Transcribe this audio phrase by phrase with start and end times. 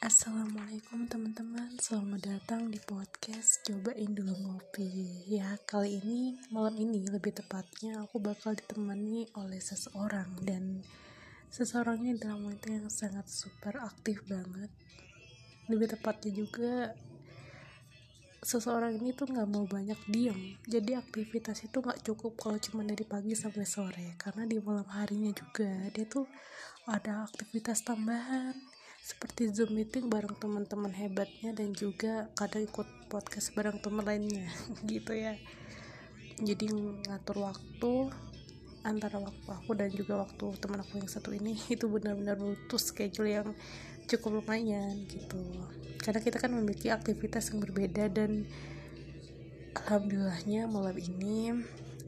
[0.00, 5.28] Assalamualaikum teman-teman, selamat datang di podcast Cobain Dulu Ngopi.
[5.28, 10.40] Ya, kali ini, malam ini lebih tepatnya aku bakal ditemani oleh seseorang.
[10.40, 10.80] Dan
[11.52, 14.72] seseorangnya adalah wanita yang sangat super aktif banget.
[15.68, 16.96] Lebih tepatnya juga
[18.40, 20.56] seseorang ini tuh nggak mau banyak diem.
[20.64, 24.16] Jadi aktivitas itu nggak cukup kalau cuma dari pagi sampai sore.
[24.16, 26.24] Karena di malam harinya juga dia tuh
[26.88, 33.80] ada aktivitas tambahan seperti Zoom meeting bareng teman-teman hebatnya dan juga kadang ikut podcast bareng
[33.80, 34.48] teman lainnya
[34.90, 35.34] gitu ya.
[36.40, 36.72] Jadi
[37.08, 37.92] ngatur waktu
[38.80, 43.28] antara waktu aku dan juga waktu teman aku yang satu ini itu benar-benar butuh schedule
[43.28, 43.48] yang
[44.08, 45.40] cukup lumayan gitu.
[46.00, 48.48] Karena kita kan memiliki aktivitas yang berbeda dan
[49.76, 51.54] alhamdulillahnya malam ini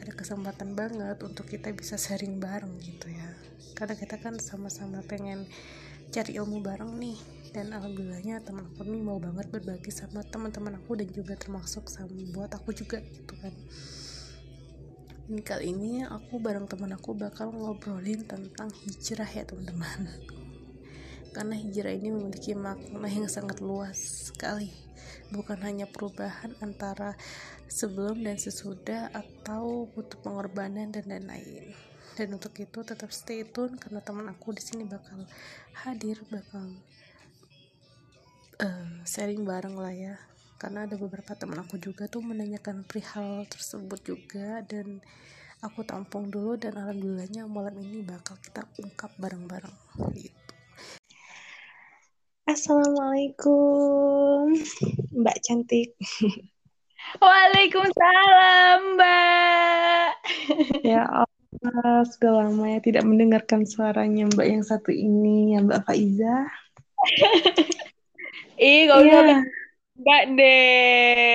[0.00, 3.28] ada kesempatan banget untuk kita bisa sharing bareng gitu ya.
[3.78, 5.47] Karena kita kan sama-sama pengen
[6.12, 7.16] cari ilmu bareng nih.
[7.52, 12.12] Dan alhamdulillahnya teman aku nih mau banget berbagi sama teman-teman aku dan juga termasuk sama
[12.36, 13.53] buat aku juga gitu kan.
[15.28, 20.09] Dan kali ini aku bareng teman aku bakal ngobrolin tentang hijrah ya teman-teman.
[21.36, 24.69] Karena hijrah ini memiliki makna yang sangat luas sekali.
[25.33, 27.17] Bukan hanya perubahan antara
[27.69, 34.05] sebelum dan sesudah atau butuh pengorbanan dan lain-lain dan untuk itu tetap stay tune karena
[34.05, 35.24] teman aku di sini bakal
[35.84, 36.77] hadir bakal
[38.60, 40.16] uh, sharing bareng lah ya.
[40.60, 45.02] Karena ada beberapa teman aku juga tuh menanyakan perihal tersebut juga dan
[45.58, 49.74] aku tampung dulu dan alhamdulillahnya malam ini bakal kita ungkap bareng-bareng
[50.14, 50.55] gitu.
[52.46, 54.55] Assalamualaikum
[55.14, 55.98] Mbak cantik.
[57.18, 60.10] Waalaikumsalam Mbak.
[60.86, 61.27] Ya
[62.10, 66.50] sudah lama ya tidak mendengarkan suaranya Mbak yang satu ini, ya Mbak Faiza.
[68.62, 69.42] Ih, gak usah yeah.
[70.02, 71.34] Mbak deh.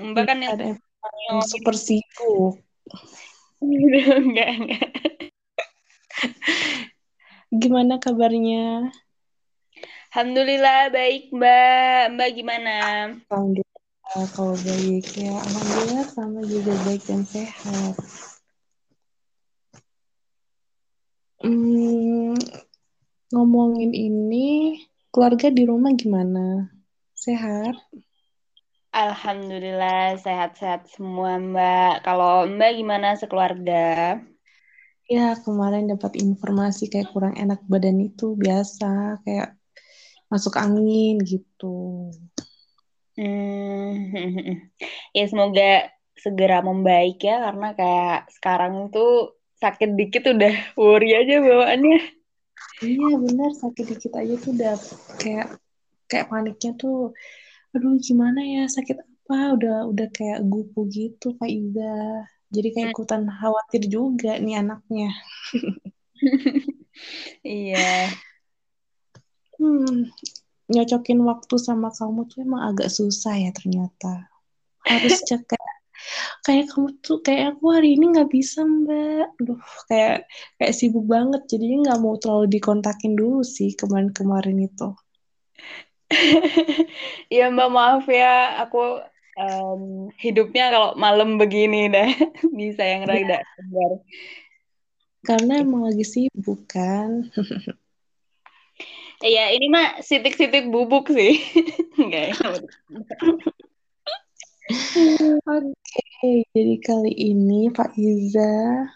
[0.00, 0.64] Mbak kan ada
[1.28, 2.60] yang super sibuk.
[3.64, 4.88] enggak, enggak.
[7.54, 8.92] Gimana kabarnya?
[10.12, 12.02] Alhamdulillah baik Mbak.
[12.16, 12.76] Mbak gimana?
[13.32, 15.36] Alhamdulillah kalau baik ya.
[15.40, 17.96] Alhamdulillah sama juga baik dan sehat.
[21.44, 22.32] Hmm,
[23.28, 24.80] ngomongin ini,
[25.12, 26.72] keluarga di rumah gimana?
[27.12, 27.76] Sehat?
[28.96, 32.00] Alhamdulillah sehat-sehat semua Mbak.
[32.00, 34.16] Kalau Mbak gimana sekeluarga?
[35.04, 39.52] Ya kemarin dapat informasi kayak kurang enak badan itu biasa kayak
[40.32, 42.08] masuk angin gitu.
[43.20, 44.16] Hmm,
[45.16, 51.98] ya semoga segera membaik ya karena kayak sekarang tuh sakit dikit udah worry aja bawaannya.
[52.84, 54.74] Iya benar sakit dikit aja tuh udah
[55.16, 55.48] kayak
[56.10, 57.16] kayak paniknya tuh
[57.72, 59.56] aduh gimana ya sakit apa?
[59.56, 65.10] Udah udah kayak gupu gitu Kak Iza jadi kayak ikutan khawatir juga nih anaknya.
[67.42, 68.14] Iya.
[69.58, 70.14] Hmm
[70.68, 74.28] nyocokin waktu sama kamu tuh emang agak susah ya ternyata.
[74.84, 75.74] Harus cek kayak
[76.46, 79.28] kayak kamu tuh kayak aku hari ini nggak bisa mbak.
[79.40, 79.60] Duh,
[79.90, 80.28] kayak
[80.60, 81.42] kayak sibuk banget.
[81.50, 84.88] Jadinya nggak mau terlalu dikontakin dulu sih kemarin-kemarin itu.
[87.34, 88.60] Iya mbak maaf ya.
[88.68, 89.02] Aku
[89.40, 92.06] um, hidupnya kalau malam begini dah
[92.60, 93.10] bisa yang iya.
[93.10, 93.92] rada segar
[95.24, 97.32] karena emang lagi sibuk kan.
[99.24, 101.40] Iya, ini mah sitik-sitik bubuk sih.
[102.00, 102.36] Enggak ya.
[105.44, 108.88] Oke, jadi kali ini Pak Iza,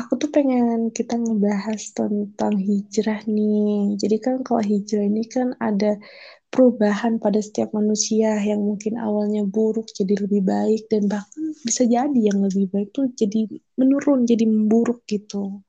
[0.00, 4.00] aku tuh pengen kita ngebahas tentang hijrah nih.
[4.00, 6.00] Jadi kan kalau hijrah ini kan ada
[6.48, 12.14] perubahan pada setiap manusia yang mungkin awalnya buruk jadi lebih baik dan bahkan bisa jadi
[12.30, 13.44] yang lebih baik tuh jadi
[13.76, 15.60] menurun jadi memburuk gitu.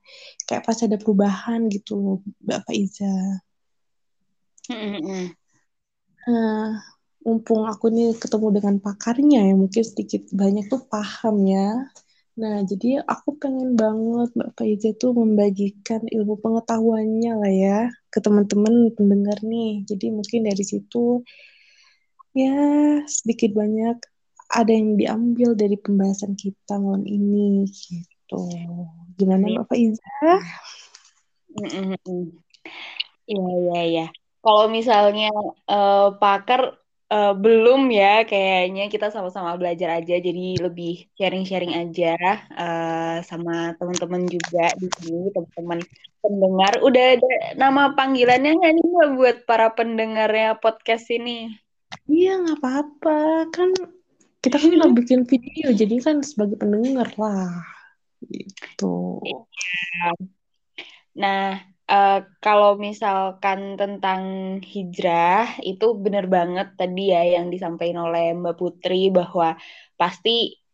[0.48, 3.14] Kayak pas ada perubahan gitu Mbak Iza.
[6.26, 6.95] Nah,
[7.26, 11.74] mumpung aku nih ketemu dengan pakarnya ya mungkin sedikit banyak tuh paham ya.
[12.38, 17.78] Nah jadi aku pengen banget Mbak Faiza tuh membagikan ilmu pengetahuannya lah ya
[18.14, 19.82] ke teman-teman pendengar nih.
[19.90, 21.26] Jadi mungkin dari situ
[22.30, 22.54] ya
[23.10, 23.98] sedikit banyak
[24.54, 28.46] ada yang diambil dari pembahasan kita malam ini gitu.
[29.18, 30.14] Gimana Mbak Faiza?
[33.26, 34.06] Iya iya iya.
[34.46, 35.34] Kalau misalnya
[35.66, 36.78] uh, pakar
[37.10, 42.16] uh, belum ya kayaknya kita sama-sama belajar aja jadi lebih sharing-sharing aja
[42.54, 45.80] uh, sama teman-teman juga di sini teman-teman
[46.22, 46.72] pendengar.
[46.82, 51.54] Udah ada nama panggilannya nggak nih mbak buat para pendengarnya podcast ini?
[52.10, 53.18] Iya nggak apa-apa.
[53.54, 53.70] Kan
[54.42, 57.50] kita kan udah bikin video jadi kan sebagai pendengar lah
[58.30, 59.22] gitu.
[59.22, 60.10] Iya.
[61.16, 64.22] nah Uh, kalau misalkan tentang
[64.72, 69.54] hijrah itu benar banget tadi ya yang disampaikan oleh Mbak Putri bahwa
[69.94, 70.30] pasti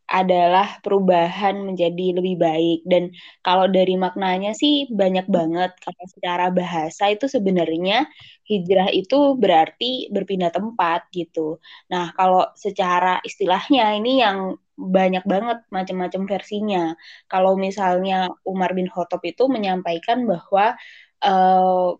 [0.09, 3.12] adalah perubahan menjadi lebih baik dan
[3.44, 8.09] kalau dari maknanya sih banyak banget kalau secara bahasa itu sebenarnya
[8.49, 11.61] hijrah itu berarti berpindah tempat gitu.
[11.93, 14.38] Nah, kalau secara istilahnya ini yang
[14.76, 16.84] banyak banget macam-macam versinya.
[17.28, 20.76] Kalau misalnya Umar bin Khattab itu menyampaikan bahwa
[21.22, 21.90] uh,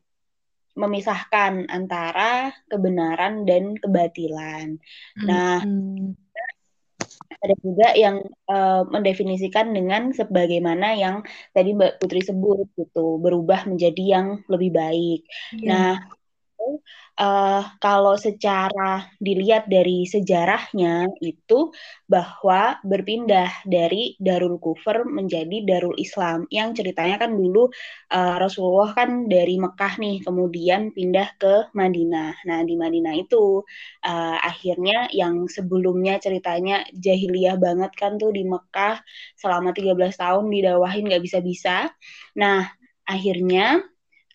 [0.73, 4.81] memisahkan antara kebenaran dan kebatilan.
[5.21, 5.27] Hmm.
[5.29, 5.61] Nah,
[7.43, 14.05] ada juga yang uh, mendefinisikan dengan sebagaimana yang tadi Mbak Putri sebut gitu, berubah menjadi
[14.19, 15.21] yang lebih baik.
[15.59, 15.69] Yeah.
[15.69, 15.93] Nah,
[17.19, 21.73] uh, kalau secara dilihat dari sejarahnya itu
[22.09, 27.69] bahwa berpindah dari Darul Kufur menjadi Darul Islam yang ceritanya kan dulu
[28.13, 32.45] uh, Rasulullah kan dari Mekah nih kemudian pindah ke Madinah.
[32.49, 33.61] Nah di Madinah itu
[34.05, 39.01] uh, akhirnya yang sebelumnya ceritanya jahiliyah banget kan tuh di Mekah
[39.37, 41.93] selama 13 tahun didawahin nggak bisa-bisa.
[42.39, 42.69] Nah
[43.03, 43.92] akhirnya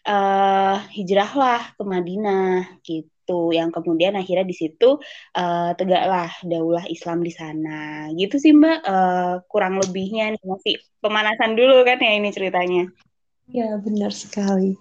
[0.07, 3.51] uh, hijrahlah ke Madinah gitu.
[3.51, 4.97] Yang kemudian akhirnya di situ
[5.35, 8.07] uh, tegaklah daulah Islam di sana.
[8.15, 8.79] Gitu sih Mbak.
[8.87, 12.87] Uh, kurang lebihnya nih masih pemanasan dulu kan ya ini ceritanya.
[13.47, 14.75] Ya benar sekali.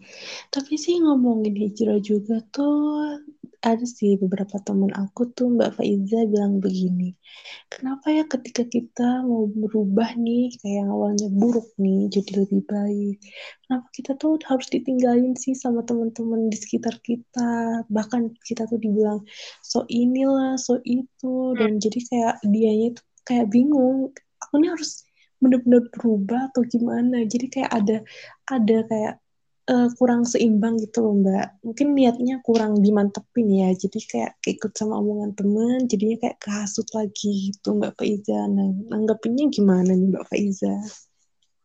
[0.50, 3.22] Tapi sih ngomongin hijrah juga tuh
[3.66, 7.18] ada sih beberapa teman aku tuh Mbak Faiza bilang begini,
[7.66, 13.18] kenapa ya ketika kita mau berubah nih kayak awalnya buruk nih jadi lebih baik,
[13.66, 19.26] kenapa kita tuh harus ditinggalin sih sama teman-teman di sekitar kita, bahkan kita tuh dibilang
[19.66, 24.14] so inilah, so itu, dan jadi kayak dianya itu kayak bingung,
[24.46, 25.02] aku nih harus
[25.42, 27.96] bener-bener berubah atau gimana, jadi kayak ada
[28.46, 29.14] ada kayak
[29.66, 31.58] uh, kurang seimbang gitu loh mbak.
[31.62, 33.68] Mungkin niatnya kurang dimantepin ya.
[33.74, 38.46] Jadi kayak ikut sama omongan temen jadinya kayak kehasut lagi gitu mbak Faiza.
[38.50, 40.74] Nah nanggapinnya gimana nih mbak Faiza?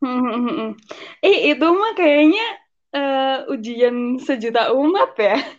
[1.22, 2.46] Eh itu mah kayaknya
[2.98, 5.38] uh, ujian sejuta umat ya.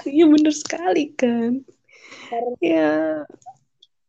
[0.00, 1.60] Iya bener sekali kan.
[2.62, 3.20] Ya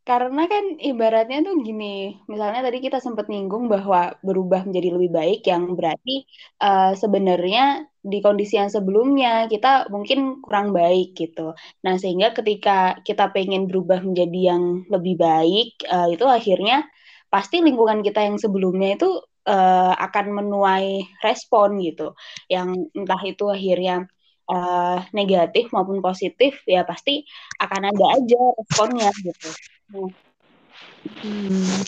[0.01, 5.39] karena kan ibaratnya tuh gini, misalnya tadi kita sempat nyinggung bahwa berubah menjadi lebih baik
[5.45, 6.25] yang berarti
[6.57, 11.53] uh, sebenarnya di kondisi yang sebelumnya kita mungkin kurang baik gitu.
[11.85, 16.89] Nah, sehingga ketika kita pengen berubah menjadi yang lebih baik, uh, itu akhirnya
[17.29, 22.17] pasti lingkungan kita yang sebelumnya itu uh, akan menuai respon gitu.
[22.49, 24.09] Yang entah itu akhirnya
[24.49, 27.23] uh, negatif maupun positif ya pasti
[27.61, 29.49] akan ada aja responnya gitu.
[29.91, 31.83] Hmm.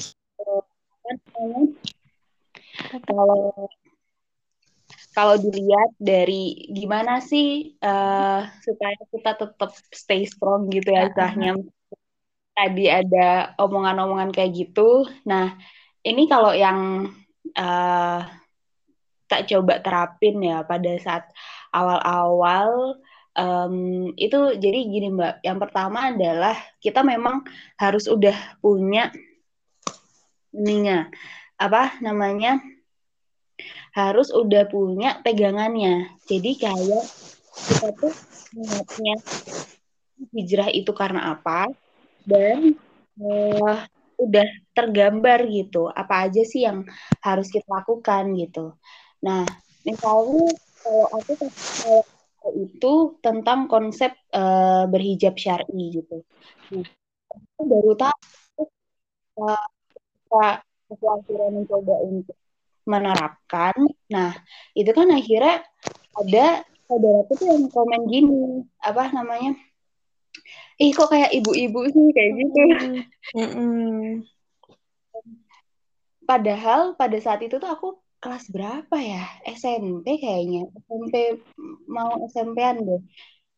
[3.04, 3.70] Kalau
[5.14, 11.62] kalau dilihat dari gimana sih uh, supaya kita tetap stay strong gitu ya istilahnya.
[12.54, 15.06] Tadi ada omongan-omongan kayak gitu.
[15.26, 15.58] Nah,
[16.06, 17.10] ini kalau yang
[17.58, 18.20] uh,
[19.26, 21.26] tak coba terapin ya pada saat
[21.74, 23.02] awal-awal
[23.38, 25.42] um, itu jadi gini mbak.
[25.46, 27.46] Yang pertama adalah kita memang
[27.78, 29.10] harus udah punya
[30.54, 31.10] ininya
[31.58, 32.62] apa namanya
[33.94, 36.10] harus udah punya pegangannya.
[36.26, 37.06] Jadi kayak
[37.54, 38.14] kita tuh
[38.58, 39.16] ingatnya
[40.34, 41.70] hijrah itu karena apa?
[42.26, 42.74] Dan
[43.22, 43.86] uh,
[44.18, 46.86] udah tergambar gitu apa aja sih yang
[47.22, 48.74] harus kita lakukan gitu.
[49.22, 49.46] Nah
[49.86, 52.06] misalnya kalau aku kayak
[52.52, 56.28] itu tentang konsep uh, berhijab syar'i gitu.
[56.76, 56.88] Nah,
[57.32, 58.20] aku baru tahu
[59.40, 59.68] uh,
[60.92, 62.38] aku akhirnya mencoba untuk
[62.84, 63.76] menerapkan.
[64.12, 64.36] Nah,
[64.76, 65.64] itu kan akhirnya
[66.20, 69.56] ada saudara tuh yang komen gini, apa namanya?
[70.82, 72.62] Ih, kok kayak ibu-ibu sih kayak gitu.
[73.38, 74.02] Mm -hmm.
[76.24, 79.28] Padahal pada saat itu tuh aku kelas berapa ya?
[79.44, 80.72] SMP kayaknya.
[80.88, 81.44] SMP
[81.92, 83.02] mau SMP-an deh.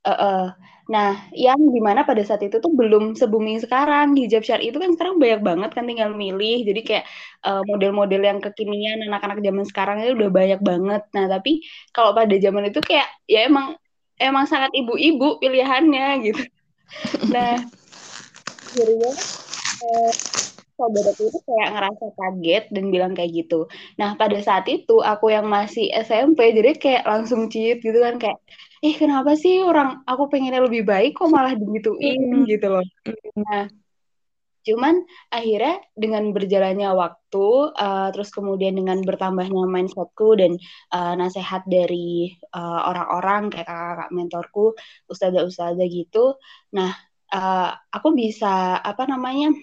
[0.05, 0.43] Uh, uh.
[0.85, 4.17] Nah, yang di mana pada saat itu tuh belum se-booming sekarang.
[4.17, 6.65] Hijab syari itu kan sekarang banyak banget kan tinggal milih.
[6.65, 7.05] Jadi kayak
[7.45, 11.03] uh, model-model yang kekinian anak-anak zaman sekarang itu udah banyak banget.
[11.13, 11.61] Nah, tapi
[11.93, 13.77] kalau pada zaman itu kayak ya emang
[14.19, 16.43] emang sangat ibu-ibu pilihannya gitu.
[17.33, 17.57] nah
[18.77, 20.11] eh,
[20.75, 23.67] saudaraku itu kayak ngerasa kaget dan bilang kayak gitu.
[23.99, 28.39] Nah, pada saat itu aku yang masih SMP, jadi kayak langsung cheat gitu kan kayak,
[28.83, 32.85] eh kenapa sih orang aku pengennya lebih baik kok malah digituin gitu loh.
[33.39, 33.71] Nah,
[34.65, 34.95] cuman
[35.29, 40.57] akhirnya dengan berjalannya waktu, uh, terus kemudian dengan bertambahnya mindsetku dan
[40.91, 44.65] uh, nasihat dari uh, orang-orang kayak kakak-kakak mentorku,
[45.05, 46.35] ustazah-ustazah gitu,
[46.73, 46.91] nah
[47.29, 49.53] uh, aku bisa apa namanya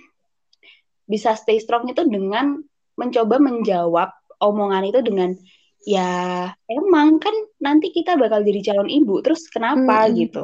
[1.06, 2.61] bisa stay strong itu dengan
[2.97, 4.11] mencoba menjawab
[4.42, 5.30] omongan itu dengan
[5.82, 10.06] ya emang kan nanti kita bakal jadi calon ibu terus kenapa?
[10.06, 10.18] Mm -hmm.
[10.26, 10.42] gitu.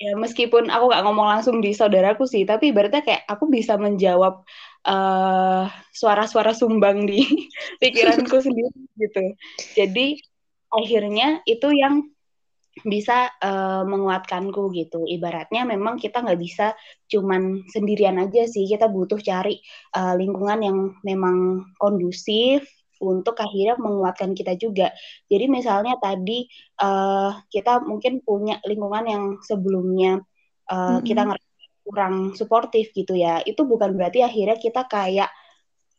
[0.00, 4.40] Ya meskipun aku nggak ngomong langsung di saudaraku sih tapi berarti kayak aku bisa menjawab
[5.92, 7.20] suara-suara uh, sumbang di
[7.82, 9.24] pikiranku sendiri gitu.
[9.76, 10.16] Jadi
[10.72, 12.08] akhirnya itu yang
[12.84, 15.04] bisa uh, menguatkanku gitu.
[15.04, 16.72] Ibaratnya memang kita nggak bisa
[17.08, 18.66] cuman sendirian aja sih.
[18.68, 19.60] Kita butuh cari
[19.96, 22.64] uh, lingkungan yang memang kondusif
[23.00, 24.92] untuk akhirnya menguatkan kita juga.
[25.32, 26.44] Jadi misalnya tadi
[26.84, 30.20] uh, kita mungkin punya lingkungan yang sebelumnya
[30.68, 31.04] uh, mm -hmm.
[31.08, 31.22] kita
[31.84, 33.40] kurang suportif gitu ya.
[33.42, 35.32] Itu bukan berarti akhirnya kita kayak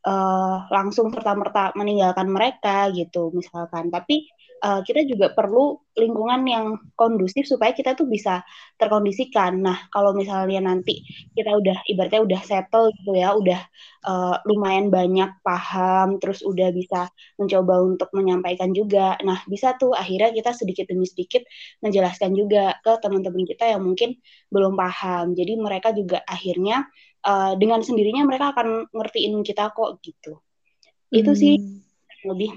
[0.06, 3.90] uh, langsung serta-merta meninggalkan mereka gitu misalkan.
[3.94, 4.30] Tapi
[4.62, 6.66] uh, kita juga perlu lingkungan yang
[6.96, 8.40] kondusif supaya kita tuh bisa
[8.80, 9.60] terkondisikan.
[9.60, 11.04] Nah, kalau misalnya nanti
[11.36, 13.60] kita udah ibaratnya udah settle gitu ya, udah
[14.08, 19.20] uh, lumayan banyak paham, terus udah bisa mencoba untuk menyampaikan juga.
[19.26, 21.44] Nah, bisa tuh akhirnya kita sedikit demi sedikit
[21.84, 24.16] menjelaskan juga ke teman-teman kita yang mungkin
[24.48, 25.36] belum paham.
[25.36, 26.88] Jadi mereka juga akhirnya
[27.26, 30.40] uh, dengan sendirinya mereka akan ngertiin kita kok gitu.
[31.12, 32.30] Itu sih hmm.
[32.30, 32.52] lebih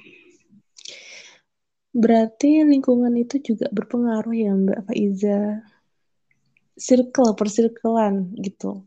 [1.94, 5.62] Berarti lingkungan itu juga berpengaruh ya Mbak Faiza.
[6.74, 8.82] Circle, persirkelan gitu.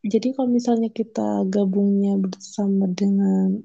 [0.00, 3.60] Jadi kalau misalnya kita gabungnya bersama dengan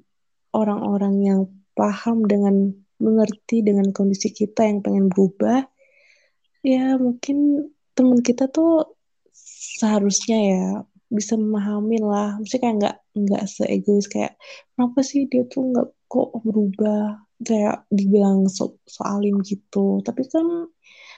[0.52, 5.64] orang-orang yang paham dengan mengerti dengan kondisi kita yang pengen berubah,
[6.60, 9.00] ya mungkin teman kita tuh
[9.32, 10.66] seharusnya ya
[11.12, 12.40] bisa memahami lah.
[12.40, 14.40] Mesti kayak nggak nggak seegois kayak
[14.74, 17.22] kenapa sih dia tuh nggak kok berubah?
[17.42, 20.00] Kayak dibilang so soalim gitu.
[20.02, 20.72] Tapi kan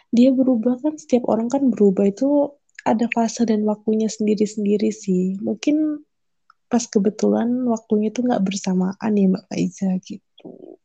[0.09, 2.09] dia berubah kan setiap orang kan berubah.
[2.09, 5.37] Itu ada fase dan waktunya sendiri-sendiri sih.
[5.39, 6.03] Mungkin
[6.67, 10.81] pas kebetulan waktunya itu nggak bersamaan ya Mbak Faiza gitu.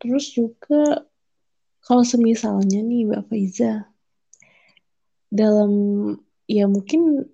[0.00, 1.04] Terus juga
[1.82, 3.90] kalau semisalnya nih Mbak Faiza
[5.32, 5.72] dalam
[6.46, 7.26] ya mungkin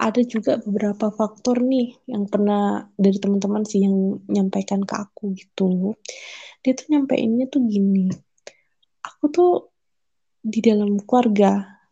[0.00, 5.92] ada juga beberapa faktor nih yang pernah dari teman-teman sih yang nyampaikan ke aku gitu.
[6.64, 8.08] Dia tuh nyampeinnya tuh gini.
[9.04, 9.68] Aku tuh
[10.40, 11.84] di dalam keluarga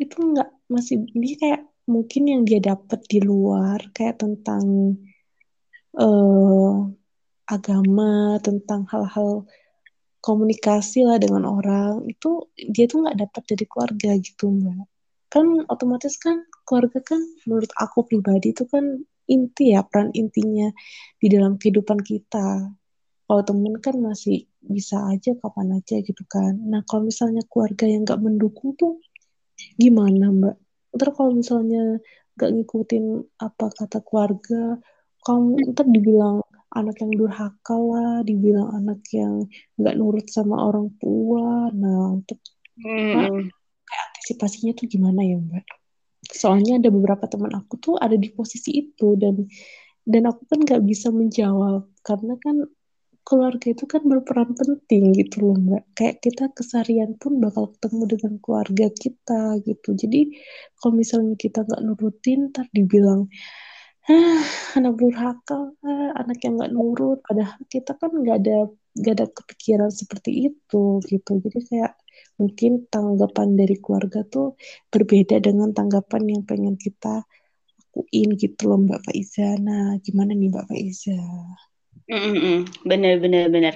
[0.00, 4.96] itu nggak masih dia kayak mungkin yang dia dapat di luar kayak tentang
[6.00, 6.88] uh,
[7.44, 9.44] agama tentang hal-hal
[10.26, 14.86] komunikasi lah dengan orang itu dia tuh nggak dapat dari keluarga gitu mbak.
[15.30, 20.66] Kan otomatis kan keluarga kan menurut aku pribadi itu kan inti ya peran intinya
[21.22, 22.74] di dalam kehidupan kita.
[23.26, 26.58] Kalau temen kan masih bisa aja kapan aja gitu kan.
[26.58, 28.98] Nah kalau misalnya keluarga yang nggak mendukung tuh
[29.78, 30.56] gimana mbak?
[30.98, 32.02] Ntar kalau misalnya
[32.34, 33.04] nggak ngikutin
[33.46, 34.76] apa kata keluarga
[35.26, 36.38] kamu ntar dibilang
[36.74, 39.46] anak yang durhaka lah dibilang anak yang
[39.78, 41.70] nggak nurut sama orang tua.
[41.70, 42.42] Nah untuk
[42.82, 43.46] hmm.
[43.86, 45.66] kayak antisipasinya tuh gimana ya mbak?
[46.26, 49.46] Soalnya ada beberapa teman aku tuh ada di posisi itu dan
[50.06, 52.66] dan aku kan nggak bisa menjawab karena kan
[53.26, 55.82] keluarga itu kan berperan penting gitu loh mbak.
[55.98, 59.94] Kayak kita kesarian pun bakal ketemu dengan keluarga kita gitu.
[59.94, 60.34] Jadi
[60.78, 63.26] kalau misalnya kita nggak nurutin ntar dibilang
[64.06, 64.42] ah
[64.78, 65.74] anak durhaka
[66.20, 68.56] anak yang nggak nurut padahal kita kan nggak ada
[68.96, 71.92] nggak ada kepikiran seperti itu gitu jadi kayak
[72.40, 74.56] mungkin tanggapan dari keluarga tuh
[74.88, 77.26] berbeda dengan tanggapan yang pengen kita
[77.96, 79.56] lakuin gitu loh Mbak Faiza.
[79.56, 81.16] Nah, gimana nih Mbak Faiza?
[82.12, 83.74] Mm-mm, bener bener bener.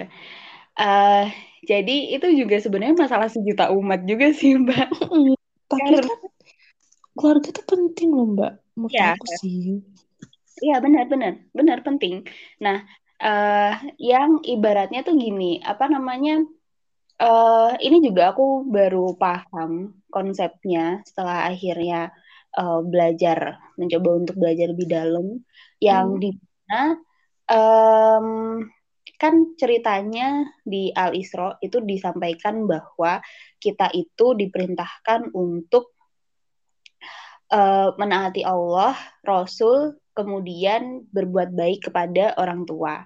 [0.77, 1.25] Uh,
[1.65, 4.87] jadi itu juga sebenarnya masalah sejuta umat juga sih Mbak.
[5.73, 6.05] Tapi kan
[7.17, 8.53] keluarga tuh penting loh Mbak.
[8.77, 9.17] Menurut ya.
[9.17, 9.81] aku sih.
[10.61, 12.21] Iya benar benar benar penting.
[12.61, 12.85] Nah,
[13.17, 16.45] uh, yang ibaratnya tuh gini, apa namanya?
[17.21, 22.09] uh, ini juga aku baru paham konsepnya setelah akhirnya
[22.57, 25.25] uh, belajar mencoba untuk belajar lebih dalam
[25.77, 26.21] yang hmm.
[26.21, 26.81] di mana
[27.47, 28.27] um,
[29.21, 33.21] kan ceritanya di Al Isra itu disampaikan bahwa
[33.61, 35.93] kita itu diperintahkan untuk
[37.53, 43.03] uh, menaati Allah, Rasul, kemudian berbuat baik kepada orang tua.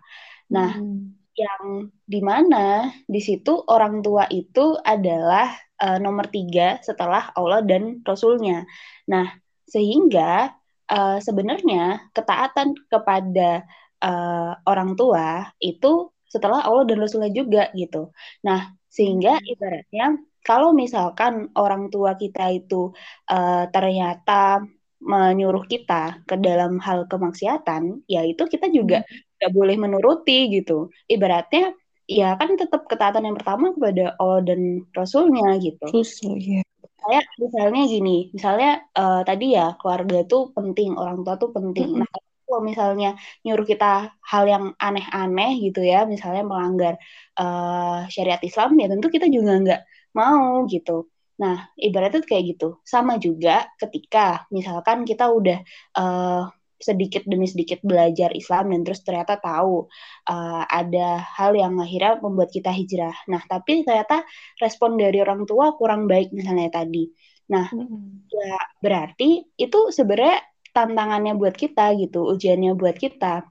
[0.51, 1.33] Nah, hmm.
[1.35, 1.63] yang
[2.05, 8.63] di mana di situ orang tua itu adalah uh, nomor tiga setelah Allah dan Rasulnya.
[9.09, 9.35] Nah,
[9.65, 10.53] sehingga
[10.91, 13.65] uh, sebenarnya ketaatan kepada
[14.03, 18.11] uh, orang tua itu setelah Allah dan Rasulnya juga gitu.
[18.45, 19.51] Nah, sehingga hmm.
[19.55, 20.05] ibaratnya
[20.45, 22.93] kalau misalkan orang tua kita itu
[23.33, 24.61] uh, ternyata
[25.05, 29.37] menyuruh kita ke dalam hal kemaksiatan, ya itu kita juga hmm.
[29.37, 30.89] nggak boleh menuruti gitu.
[31.05, 31.77] Ibaratnya
[32.09, 35.85] ya kan tetap ketaatan yang pertama kepada Allah dan Rasulnya gitu.
[35.93, 36.61] Rasul ya.
[37.05, 41.93] Kayak misalnya gini, misalnya uh, tadi ya keluarga tuh penting, orang tua tuh penting.
[41.93, 42.01] -hmm.
[42.01, 42.09] Nah
[42.45, 46.97] kalau misalnya nyuruh kita hal yang aneh-aneh gitu ya, misalnya melanggar
[47.37, 49.81] uh, syariat Islam, ya tentu kita juga nggak
[50.17, 51.09] mau gitu.
[51.35, 52.79] Nah, ibaratnya kayak gitu.
[52.87, 55.59] Sama juga ketika misalkan kita udah
[55.99, 59.87] uh, sedikit demi sedikit belajar Islam dan terus ternyata tahu
[60.27, 63.15] uh, ada hal yang akhirnya membuat kita hijrah.
[63.31, 64.23] Nah, tapi ternyata
[64.59, 67.07] respon dari orang tua kurang baik misalnya tadi.
[67.51, 68.29] Nah, hmm.
[68.31, 70.39] ya berarti itu sebenarnya
[70.75, 73.47] tantangannya buat kita gitu, ujiannya buat kita.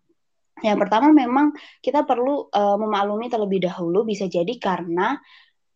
[0.62, 1.50] Yang pertama memang
[1.82, 5.18] kita perlu uh, memaklumi terlebih dahulu bisa jadi karena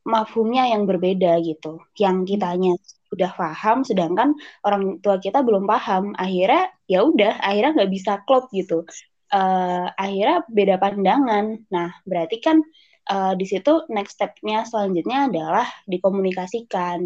[0.08, 1.84] mafhumnya yang berbeda gitu.
[2.00, 2.72] Yang kitanya
[3.08, 4.32] sudah paham sedangkan
[4.64, 6.16] orang tua kita belum paham.
[6.16, 8.88] Akhirnya ya udah, akhirnya nggak bisa klop gitu.
[9.28, 11.60] Uh, akhirnya beda pandangan.
[11.68, 12.64] Nah, berarti kan
[13.12, 17.00] uh, di situ next stepnya selanjutnya adalah dikomunikasikan.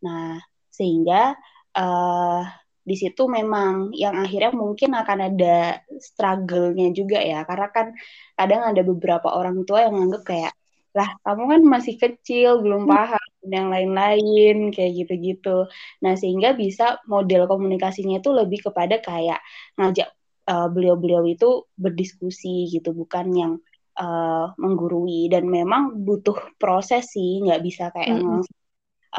[0.00, 0.40] Nah,
[0.72, 1.36] sehingga
[1.76, 2.40] uh,
[2.86, 7.86] di situ memang yang akhirnya mungkin akan ada struggle-nya juga ya karena kan
[8.38, 10.52] kadang ada beberapa orang tua yang nganggep kayak
[10.96, 12.92] lah kamu kan masih kecil belum hmm.
[12.96, 15.68] paham dan lain-lain kayak gitu-gitu
[16.00, 19.44] nah sehingga bisa model komunikasinya itu lebih kepada kayak
[19.76, 20.08] ngajak
[20.48, 23.52] uh, beliau-beliau itu berdiskusi gitu bukan yang
[24.00, 28.28] uh, menggurui dan memang butuh proses sih nggak bisa kayak mm -hmm.
[28.40, 28.58] langsung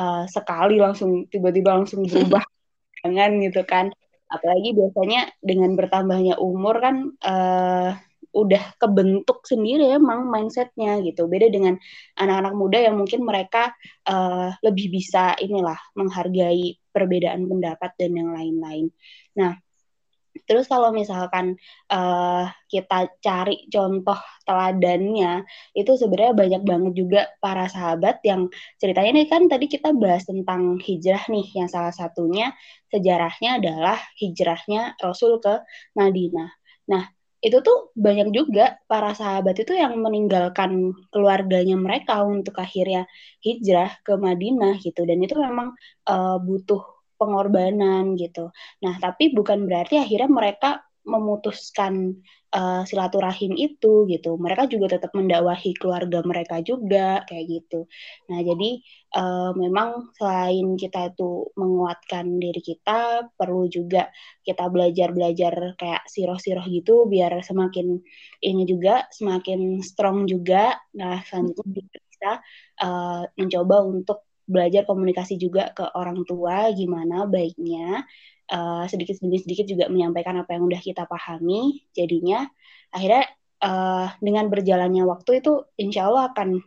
[0.01, 2.41] uh, sekali langsung tiba-tiba langsung berubah
[3.05, 3.93] jangan gitu kan
[4.33, 7.95] apalagi biasanya dengan bertambahnya umur kan uh,
[8.37, 11.25] udah kebentuk sendiri emang mindsetnya gitu.
[11.25, 11.73] Beda dengan
[12.21, 13.73] anak-anak muda yang mungkin mereka
[14.05, 18.93] uh, lebih bisa inilah menghargai perbedaan pendapat dan yang lain-lain.
[19.33, 19.57] Nah
[20.45, 21.57] Terus kalau misalkan
[21.89, 29.23] uh, kita cari contoh teladannya, itu sebenarnya banyak banget juga para sahabat yang ceritanya ini
[29.25, 32.53] kan tadi kita bahas tentang hijrah nih, yang salah satunya
[32.93, 35.63] sejarahnya adalah hijrahnya Rasul ke
[35.97, 36.51] Madinah.
[36.87, 37.03] Nah,
[37.37, 43.05] itu tuh banyak juga para sahabat itu yang meninggalkan keluarganya mereka untuk akhirnya
[43.45, 45.77] hijrah ke Madinah gitu dan itu memang
[46.09, 46.81] uh, butuh
[47.17, 48.53] pengorbanan gitu.
[48.85, 52.19] Nah, tapi bukan berarti akhirnya mereka memutuskan
[52.51, 54.35] uh, silaturahim itu gitu.
[54.35, 57.87] Mereka juga tetap mendakwahi keluarga mereka juga kayak gitu.
[58.29, 58.69] Nah, jadi
[59.15, 64.11] uh, memang selain kita itu menguatkan diri kita, perlu juga
[64.43, 68.03] kita belajar-belajar kayak siroh-siroh gitu biar semakin
[68.43, 70.75] ini juga semakin strong juga.
[70.99, 72.31] Nah, selanjutnya kita
[72.83, 78.07] uh, mencoba untuk belajar komunikasi juga ke orang tua gimana baiknya
[78.51, 81.85] uh, sedikit demi sedikit juga menyampaikan apa yang udah kita pahami.
[81.93, 82.47] Jadinya
[82.91, 83.27] akhirnya
[83.63, 86.59] uh, dengan berjalannya waktu itu insya Allah akan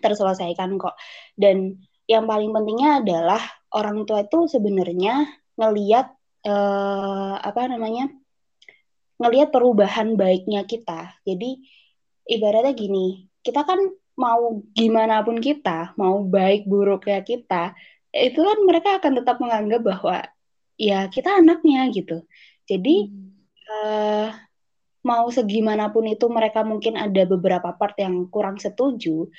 [0.00, 0.96] terselesaikan kok.
[1.36, 6.12] Dan yang paling pentingnya adalah orang tua itu sebenarnya ngeliat
[6.48, 8.08] uh, apa namanya
[9.20, 11.14] ngelihat perubahan baiknya kita.
[11.22, 11.62] Jadi
[12.26, 13.78] ibaratnya gini kita kan
[14.16, 17.72] mau gimana pun kita, mau baik buruknya kita,
[18.12, 20.16] itu kan mereka akan tetap menganggap bahwa
[20.82, 22.26] ya kita anaknya gitu.
[22.66, 23.30] Jadi hmm.
[23.70, 24.28] uh,
[25.06, 29.30] mau segimanapun itu mereka mungkin ada beberapa part yang kurang setuju,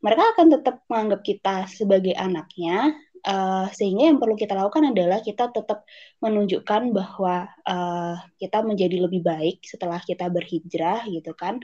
[0.00, 2.96] mereka akan tetap menganggap kita sebagai anaknya.
[3.26, 5.82] Uh, sehingga yang perlu kita lakukan adalah kita tetap
[6.22, 11.58] menunjukkan bahwa uh, kita menjadi lebih baik setelah kita berhijrah gitu kan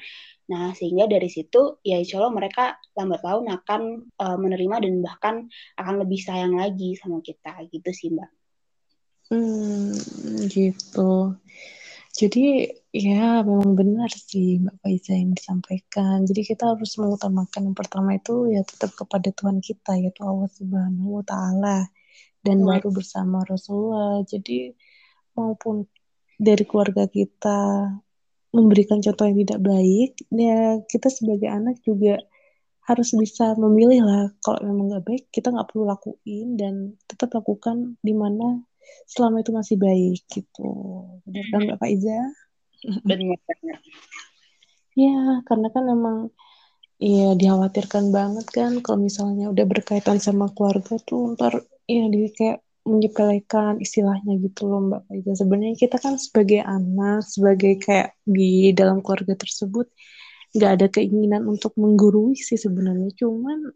[0.52, 3.82] Nah, sehingga dari situ ya insya Allah mereka lambat laun akan
[4.20, 5.34] uh, menerima dan bahkan
[5.80, 8.41] akan lebih sayang lagi sama kita gitu sih Mbak.
[9.32, 9.96] Hmm,
[10.52, 11.40] gitu.
[12.12, 16.28] Jadi ya memang benar sih Mbak Faiza yang disampaikan.
[16.28, 21.16] Jadi kita harus mengutamakan yang pertama itu ya tetap kepada Tuhan kita yaitu Allah Subhanahu
[21.16, 21.88] wa taala
[22.44, 22.68] dan hmm.
[22.68, 24.20] baru bersama Rasulullah.
[24.28, 24.76] Jadi
[25.32, 25.88] maupun
[26.36, 27.88] dari keluarga kita
[28.52, 32.20] memberikan contoh yang tidak baik ya kita sebagai anak juga
[32.84, 36.74] harus bisa memilih lah kalau memang nggak baik kita nggak perlu lakuin dan
[37.08, 38.60] tetap lakukan di mana
[39.06, 40.68] selama itu masih baik gitu
[41.26, 42.18] benar kan Mbak Faiza?
[43.06, 43.38] Benar.
[44.98, 46.18] Ya karena kan emang
[47.02, 52.62] Iya, dikhawatirkan banget kan kalau misalnya udah berkaitan sama keluarga tuh ntar ya di kayak
[52.86, 55.32] menyepelekan istilahnya gitu loh Mbak Faiza.
[55.42, 59.90] Sebenarnya kita kan sebagai anak, sebagai kayak di dalam keluarga tersebut
[60.54, 63.10] nggak ada keinginan untuk menggurui sih sebenarnya.
[63.18, 63.74] Cuman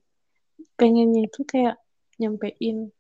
[0.79, 1.83] pengennya itu kayak
[2.23, 2.95] nyampein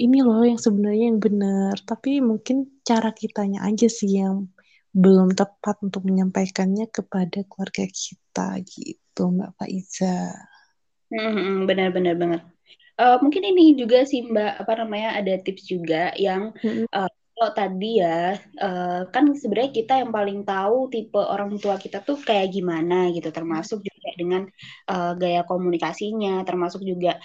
[0.00, 1.76] ini loh yang sebenarnya yang benar.
[1.84, 4.48] Tapi mungkin cara kitanya aja sih yang
[4.90, 10.34] belum tepat untuk menyampaikannya kepada keluarga kita gitu Mbak Faiza.
[11.12, 12.42] Hmm, benar-benar banget.
[13.00, 16.52] Uh, mungkin ini juga sih Mbak apa namanya ada tips juga yang
[16.92, 22.04] uh, kalau tadi ya uh, kan sebenarnya kita yang paling tahu tipe orang tua kita
[22.04, 24.42] tuh kayak gimana gitu termasuk juga dengan
[24.92, 27.16] uh, gaya komunikasinya termasuk juga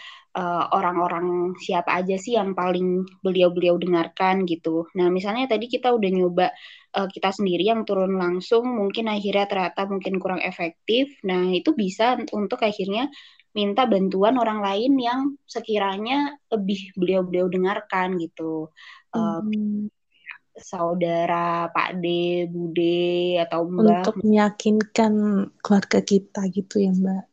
[0.76, 4.84] orang-orang uh, siapa aja sih yang paling beliau-beliau dengarkan gitu.
[4.96, 6.48] Nah misalnya tadi kita udah nyoba
[6.96, 11.12] uh, kita sendiri yang turun langsung mungkin akhirnya ternyata mungkin kurang efektif.
[11.24, 13.08] Nah itu bisa untuk akhirnya
[13.56, 18.72] minta bantuan orang lain yang sekiranya lebih beliau-beliau dengarkan gitu.
[19.16, 19.40] Uh,
[20.56, 22.06] saudara Pak D,
[22.48, 25.14] Bude atau Mbak untuk meyakinkan
[25.60, 27.24] keluarga kita gitu ya Mbak.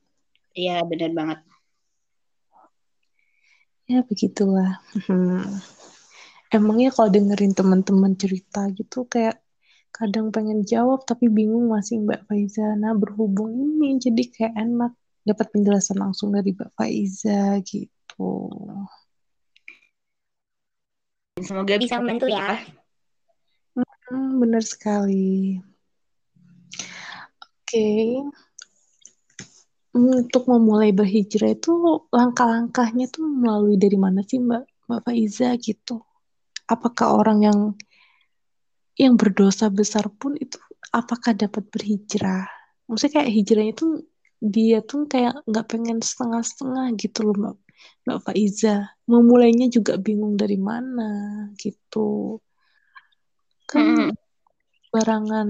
[0.59, 1.39] Iya benar banget.
[3.87, 4.83] Ya begitulah.
[6.53, 9.41] Emangnya kalau dengerin teman-teman cerita gitu kayak
[9.93, 12.75] kadang pengen jawab tapi bingung masih Mbak Faiza.
[12.77, 18.51] Nah berhubung ini jadi kayak enak dapat penjelasan langsung dari Mbak Faiza gitu.
[21.41, 22.61] Semoga bisa membantu ya.
[24.13, 25.57] Hmm, benar sekali.
[27.41, 27.89] Oke.
[29.97, 31.73] Untuk memulai berhijrah itu
[32.13, 36.05] langkah-langkahnya tuh melalui dari mana sih Mbak Mbak Faiza gitu?
[36.69, 37.59] Apakah orang yang
[39.01, 40.61] yang berdosa besar pun itu
[40.93, 42.45] apakah dapat berhijrah?
[42.93, 43.87] Maksudnya kayak hijrahnya itu
[44.45, 47.57] dia tuh kayak nggak pengen setengah-setengah gitu loh Mbak
[48.05, 48.93] Mbak Faiza.
[49.09, 51.09] Memulainya juga bingung dari mana
[51.57, 52.37] gitu
[53.73, 54.11] kan hmm.
[54.93, 55.49] barangan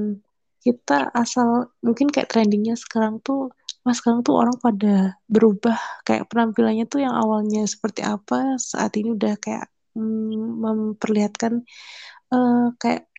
[0.62, 3.50] kita asal mungkin kayak trendingnya sekarang tuh
[3.82, 5.78] mas sekarang tuh orang pada berubah.
[6.06, 9.66] Kayak penampilannya tuh yang awalnya seperti apa saat ini udah kayak
[9.98, 11.66] mm, memperlihatkan
[12.30, 13.10] uh, kayak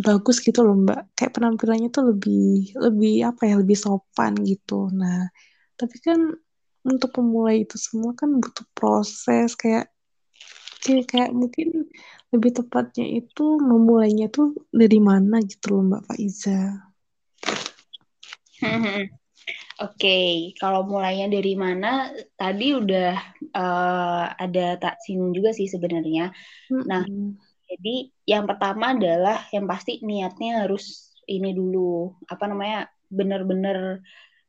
[0.00, 1.12] bagus gitu loh mbak.
[1.12, 4.88] Kayak penampilannya tuh lebih lebih apa ya lebih sopan gitu.
[4.96, 5.28] Nah
[5.76, 6.20] tapi kan
[6.82, 9.52] untuk memulai itu semua kan butuh proses.
[9.60, 9.91] Kayak
[10.82, 11.86] kayak, kayak mungkin
[12.34, 16.60] lebih tepatnya itu memulainya tuh dari mana gitu loh Mbak Faiza.
[18.62, 19.10] Oke,
[19.82, 20.30] okay.
[20.54, 23.10] kalau mulainya dari mana tadi udah
[23.50, 26.30] uh, ada tak singgung juga sih sebenarnya.
[26.70, 26.86] Mm-hmm.
[26.86, 27.02] Nah,
[27.66, 27.94] jadi
[28.30, 33.98] yang pertama adalah yang pasti niatnya harus ini dulu apa namanya benar-benar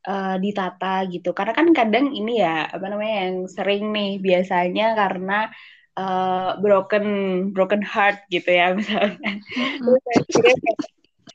[0.06, 1.34] uh, ditata gitu.
[1.34, 5.50] Karena kan kadang ini ya apa namanya yang sering nih biasanya karena
[5.98, 7.06] uh, broken
[7.54, 9.42] broken heart gitu ya misalnya.
[10.30, 10.60] Terus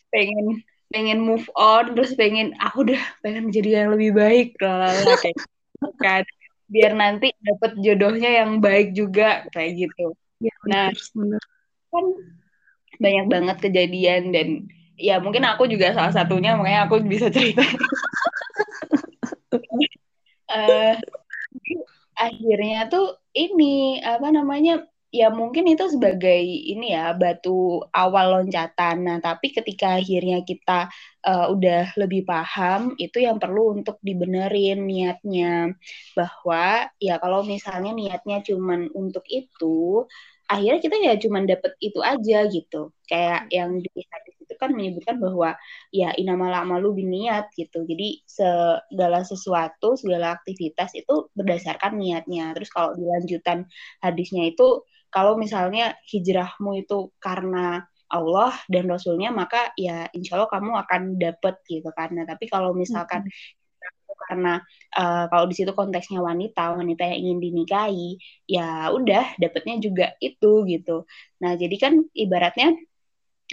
[0.09, 4.93] pengen pengen move on terus pengen aku ah, udah pengen menjadi yang lebih baik lah
[5.21, 6.25] kayak gitu kan.
[6.69, 10.13] Biar nanti dapat jodohnya yang baik juga kayak gitu.
[10.39, 11.43] Ya, nah bener.
[11.89, 12.05] kan
[12.99, 14.49] banyak banget kejadian dan
[14.99, 17.63] ya mungkin aku juga salah satunya makanya aku bisa cerita.
[20.49, 20.97] Uh,
[22.17, 24.73] akhirnya tuh ini apa namanya
[25.09, 28.97] ya mungkin itu sebagai ini ya batu awal loncatan.
[29.07, 30.93] Nah, tapi ketika akhirnya kita
[31.25, 35.73] uh, udah lebih paham, itu yang perlu untuk dibenerin niatnya
[36.19, 40.05] bahwa ya kalau misalnya niatnya cuman untuk itu,
[40.53, 42.93] akhirnya kita ya cuman dapet itu aja gitu.
[43.09, 43.89] Kayak yang di
[44.61, 45.55] kan menyebutkan bahwa
[45.95, 47.87] ya inamal amalu biniat gitu.
[47.87, 52.53] Jadi segala sesuatu, segala aktivitas itu berdasarkan niatnya.
[52.59, 53.65] Terus kalau dilanjutan
[54.03, 60.73] hadisnya itu kalau misalnya hijrahmu itu karena Allah dan Rasulnya maka ya insya Allah kamu
[60.85, 64.17] akan dapet gitu karena tapi kalau misalkan hmm.
[64.29, 64.61] karena
[64.97, 68.17] uh, kalau di situ konteksnya wanita wanita yang ingin dinikahi
[68.49, 71.05] ya udah dapetnya juga itu gitu
[71.41, 72.73] nah jadi kan ibaratnya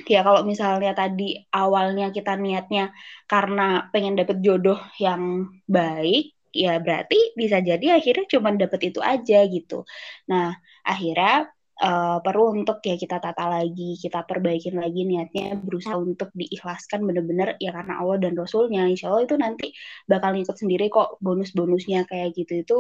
[0.04, 1.24] ya kalau misalnya tadi
[1.56, 2.92] awalnya kita niatnya
[3.32, 9.44] karena pengen dapet jodoh yang baik ya berarti bisa jadi akhirnya cuma dapet itu aja
[9.48, 9.88] gitu
[10.28, 11.48] nah akhirnya
[11.84, 17.60] uh, perlu untuk ya kita tata lagi, kita perbaikin lagi niatnya, berusaha untuk diikhlaskan bener-bener
[17.60, 18.88] ya karena Allah dan Rasulnya.
[18.88, 19.66] Insya Allah itu nanti
[20.08, 22.76] bakal ngikut sendiri kok bonus-bonusnya kayak gitu itu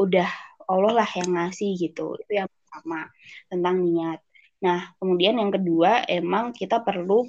[0.00, 0.28] udah
[0.68, 2.16] Allah lah yang ngasih gitu.
[2.24, 3.08] Itu yang pertama
[3.52, 4.18] tentang niat.
[4.58, 7.22] Nah, kemudian yang kedua emang kita perlu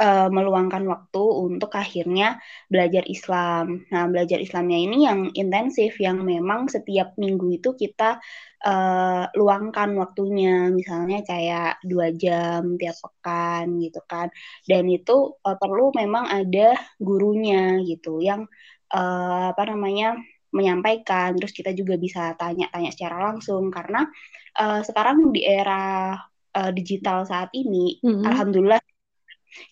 [0.00, 2.40] uh, meluangkan waktu untuk akhirnya
[2.72, 3.84] belajar Islam.
[3.92, 8.16] Nah, belajar Islamnya ini yang intensif, yang memang setiap minggu itu kita
[8.64, 14.32] uh, luangkan waktunya, misalnya kayak dua jam tiap pekan gitu kan.
[14.64, 18.48] Dan itu uh, perlu memang ada gurunya gitu, yang
[18.94, 20.16] uh, apa namanya
[20.52, 21.34] menyampaikan.
[21.36, 24.06] Terus kita juga bisa tanya-tanya secara langsung karena
[24.60, 26.14] uh, sekarang di era
[26.54, 28.24] uh, digital saat ini, mm -hmm.
[28.28, 28.80] alhamdulillah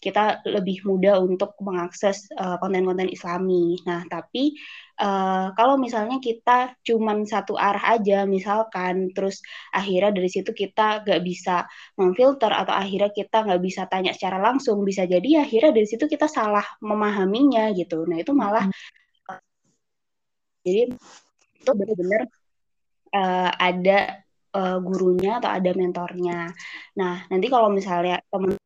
[0.00, 2.28] kita lebih mudah untuk mengakses
[2.60, 3.80] konten konten-konten Islami.
[3.88, 4.52] Nah, tapi
[5.00, 9.40] uh, kalau misalnya kita cuman satu arah aja, misalkan, terus
[9.72, 11.64] akhirnya dari situ kita nggak bisa
[11.96, 16.28] memfilter atau akhirnya kita nggak bisa tanya secara langsung, bisa jadi akhirnya dari situ kita
[16.28, 18.04] salah memahaminya gitu.
[18.04, 18.99] Nah, itu malah hmm.
[20.64, 20.92] Jadi
[21.60, 22.22] itu benar-benar
[23.12, 23.98] uh, ada
[24.56, 26.50] uh, gurunya atau ada mentornya.
[26.96, 28.56] Nah, nanti kalau misalnya teman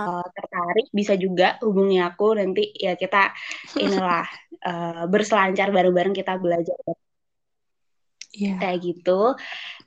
[0.00, 2.36] uh, tertarik bisa juga hubungi aku.
[2.38, 3.32] Nanti ya kita
[3.84, 4.24] inilah
[4.64, 6.76] uh, berselancar bareng-bareng kita belajar
[8.34, 8.58] yeah.
[8.58, 9.34] kayak gitu.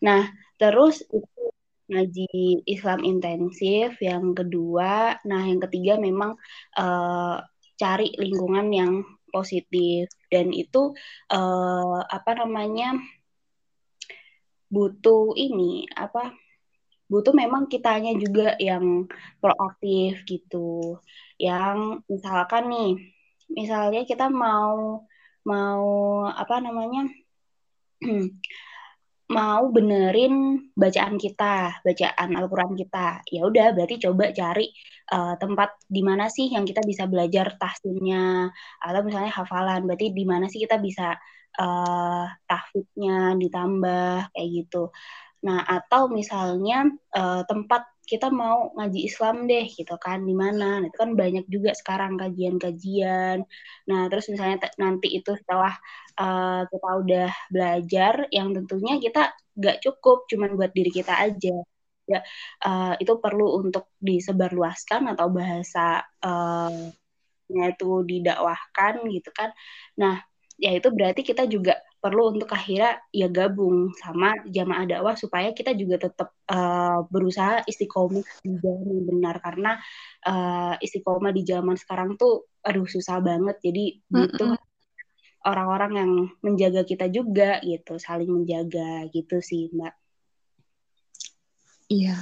[0.03, 1.43] Nah terus itu
[1.91, 3.97] ngaji Islam intensif.
[3.99, 6.37] Yang kedua nah yang ketiga memang
[6.79, 7.37] uh,
[7.73, 8.93] cari lingkungan yang
[9.33, 10.97] positif dan itu
[11.29, 12.97] uh, apa namanya
[14.73, 16.33] butuh ini apa
[17.13, 19.05] butuh memang kitanya juga yang
[19.37, 20.97] proaktif gitu.
[21.37, 22.91] Yang misalkan nih,
[23.53, 25.05] misalnya kita mau
[25.45, 25.85] mau
[26.25, 27.05] apa namanya?
[29.33, 33.25] mau benerin bacaan kita, bacaan Al-Qur'an kita.
[33.33, 34.69] Ya udah berarti coba cari
[35.09, 39.89] uh, tempat di mana sih yang kita bisa belajar tahsinnya atau misalnya hafalan.
[39.89, 41.17] Berarti di mana sih kita bisa
[41.57, 44.93] uh, tahfidnya ditambah kayak gitu.
[45.43, 50.83] Nah, atau misalnya uh, tempat kita mau ngaji Islam deh gitu kan di mana?
[50.87, 53.37] Itu kan banyak juga sekarang kajian-kajian.
[53.89, 55.73] Nah terus misalnya nanti itu setelah
[56.19, 61.55] uh, kita udah belajar yang tentunya kita nggak cukup cuman buat diri kita aja.
[62.03, 62.19] Ya
[62.67, 66.71] uh, itu perlu untuk disebarluaskan atau bahasa uh,
[67.47, 69.49] itu didakwahkan gitu kan.
[69.99, 70.19] Nah
[70.59, 75.71] ya itu berarti kita juga perlu untuk akhirnya ya gabung sama jamaah dakwah supaya kita
[75.71, 79.35] juga tetap uh, berusaha istiqomah di jalan yang benar.
[79.39, 79.79] Karena
[80.27, 83.55] uh, istiqomah di zaman sekarang tuh aduh susah banget.
[83.63, 85.47] Jadi butuh mm -mm.
[85.47, 86.11] orang-orang yang
[86.43, 89.95] menjaga kita juga gitu saling menjaga gitu sih mbak.
[91.87, 92.19] Iya.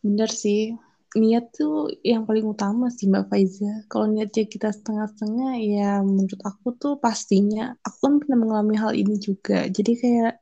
[0.00, 0.72] Bener sih
[1.16, 3.72] niat tuh yang paling utama sih Mbak Faiza.
[3.88, 9.16] Kalau niatnya kita setengah-setengah, ya menurut aku tuh pastinya, aku kan pernah mengalami hal ini
[9.16, 9.64] juga.
[9.66, 10.34] Jadi kayak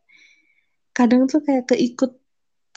[0.91, 2.19] kadang tuh kayak keikut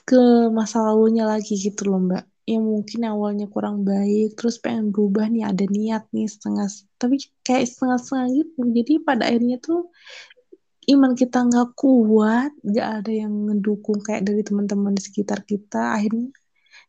[0.07, 2.23] ke masa lalunya lagi gitu loh Mbak.
[2.47, 7.67] Yang mungkin awalnya kurang baik, terus pengen berubah nih, ada niat nih setengah, tapi kayak
[7.67, 8.59] setengah-setengah gitu.
[8.71, 9.91] Jadi pada akhirnya tuh
[10.87, 16.31] iman kita nggak kuat, nggak ada yang ngedukung kayak dari teman-teman di sekitar kita, akhirnya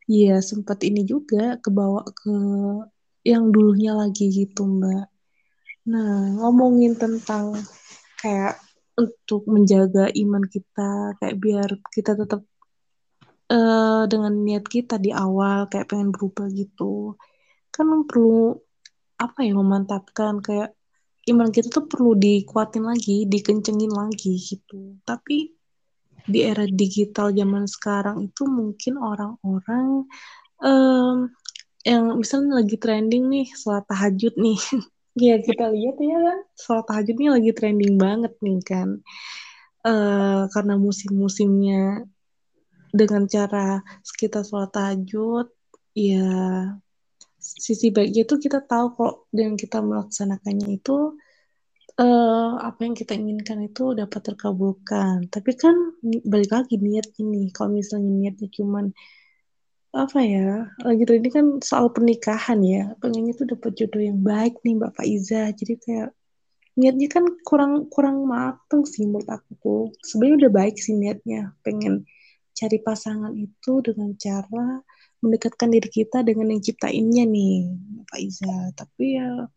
[0.09, 2.33] Iya, sempat ini juga kebawa ke
[3.29, 5.05] yang dulunya lagi gitu, Mbak.
[5.93, 7.61] Nah, ngomongin tentang
[8.25, 8.57] kayak
[8.97, 12.41] untuk menjaga iman kita, kayak biar kita tetap
[13.53, 17.13] uh, dengan niat kita di awal kayak pengen berubah gitu.
[17.69, 18.57] Kan perlu
[19.21, 20.73] apa ya memantapkan kayak
[21.29, 24.97] iman kita tuh perlu dikuatin lagi, dikencengin lagi gitu.
[25.05, 25.58] Tapi
[26.29, 30.05] di era digital zaman sekarang itu mungkin orang-orang
[30.61, 31.33] um,
[31.83, 34.61] yang misalnya lagi trending nih sholat tahajud nih.
[35.19, 39.03] Ya kita lihat ya kan sholat tahajud nih lagi trending banget nih kan.
[39.83, 42.07] Uh, karena musim-musimnya
[42.95, 43.83] dengan cara
[44.15, 45.51] kita sholat tahajud
[45.99, 46.31] ya
[47.39, 51.19] sisi baiknya itu kita tahu kok dengan kita melaksanakannya itu
[51.99, 55.27] uh, apa yang kita inginkan itu dapat terkabulkan.
[55.29, 55.75] Tapi kan
[56.25, 57.51] balik lagi niat ini.
[57.51, 58.95] Kalau misalnya niatnya cuman
[59.89, 64.77] apa ya lagi ini kan soal pernikahan ya pengennya tuh dapat jodoh yang baik nih
[64.77, 66.09] Mbak Faiza jadi kayak
[66.77, 72.05] niatnya kan kurang kurang mateng sih menurut aku sebenarnya udah baik sih niatnya pengen
[72.53, 74.85] cari pasangan itu dengan cara
[75.25, 79.49] mendekatkan diri kita dengan yang ciptainnya nih Mbak Faiza tapi ya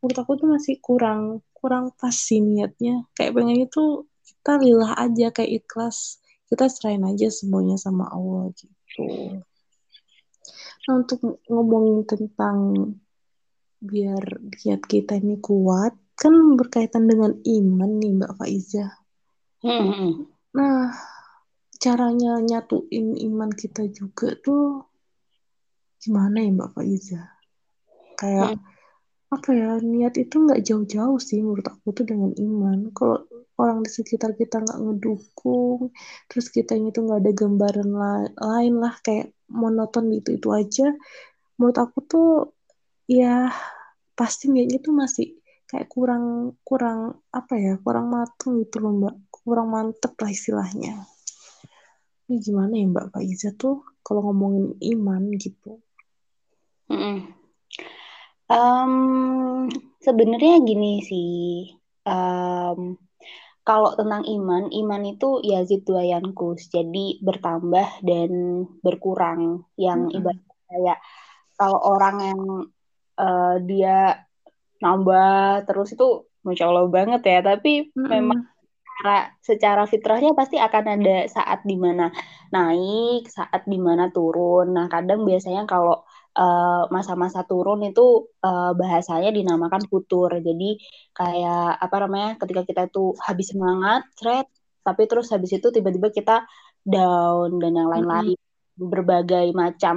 [0.00, 3.06] menurut aku tuh masih kurang kurang pas sih niatnya.
[3.14, 6.18] Kayak pengen itu kita lillah aja kayak ikhlas.
[6.50, 9.38] Kita serahin aja semuanya sama Allah gitu.
[10.88, 12.58] Nah untuk ngomongin tentang
[13.80, 18.92] biar niat kita ini kuat kan berkaitan dengan iman nih Mbak Faiza
[19.64, 20.28] hmm.
[20.52, 20.92] nah
[21.80, 24.84] caranya nyatuin iman kita juga tuh
[25.96, 27.24] gimana ya Mbak Faiza
[28.20, 28.79] kayak Hmm.
[29.30, 32.90] Apa ya niat itu nggak jauh-jauh sih menurut aku tuh dengan iman.
[32.90, 33.22] Kalau
[33.62, 35.92] orang di sekitar kita nggak ngedukung
[36.26, 40.86] terus kita itu nggak ada gambaran la- lain lah kayak monoton gitu itu aja
[41.60, 42.28] menurut aku tuh
[43.04, 43.52] ya
[44.16, 45.36] pasti niatnya tuh masih
[45.68, 49.14] kayak kurang kurang apa ya kurang matang gitu loh mbak.
[49.40, 51.06] Kurang mantep lah istilahnya.
[52.28, 55.78] Ini gimana ya mbak Faiza tuh kalau ngomongin iman gitu?
[56.90, 57.39] Hmm.
[58.50, 58.92] Em,
[60.06, 61.30] sebenarnya gini sih,
[62.10, 62.96] Em,
[63.68, 68.30] kalau tentang iman, iman itu yazid wa yankus, jadi bertambah dan
[68.84, 69.40] berkurang.
[69.76, 70.16] Yang Mm-mm.
[70.16, 70.98] ibarat kayak
[71.58, 72.40] kalau orang yang
[73.20, 73.96] eh, dia
[74.82, 76.04] nambah terus itu
[76.46, 78.48] masya Allah banget ya, tapi memang Mm-mm.
[78.84, 82.08] secara, secara fitrahnya pasti akan ada saat di mana
[82.54, 84.72] naik, saat di mana turun.
[84.76, 86.02] Nah, kadang biasanya kalau
[86.40, 88.02] eh, masa-masa turun itu
[88.46, 90.30] eh, bahasanya dinamakan futur.
[90.46, 90.64] Jadi
[91.18, 92.28] kayak apa namanya?
[92.40, 94.46] Ketika kita itu habis semangat, thread,
[94.86, 96.32] tapi terus habis itu tiba-tiba kita
[96.94, 98.36] down dan yang lain-lain
[98.80, 99.96] berbagai macam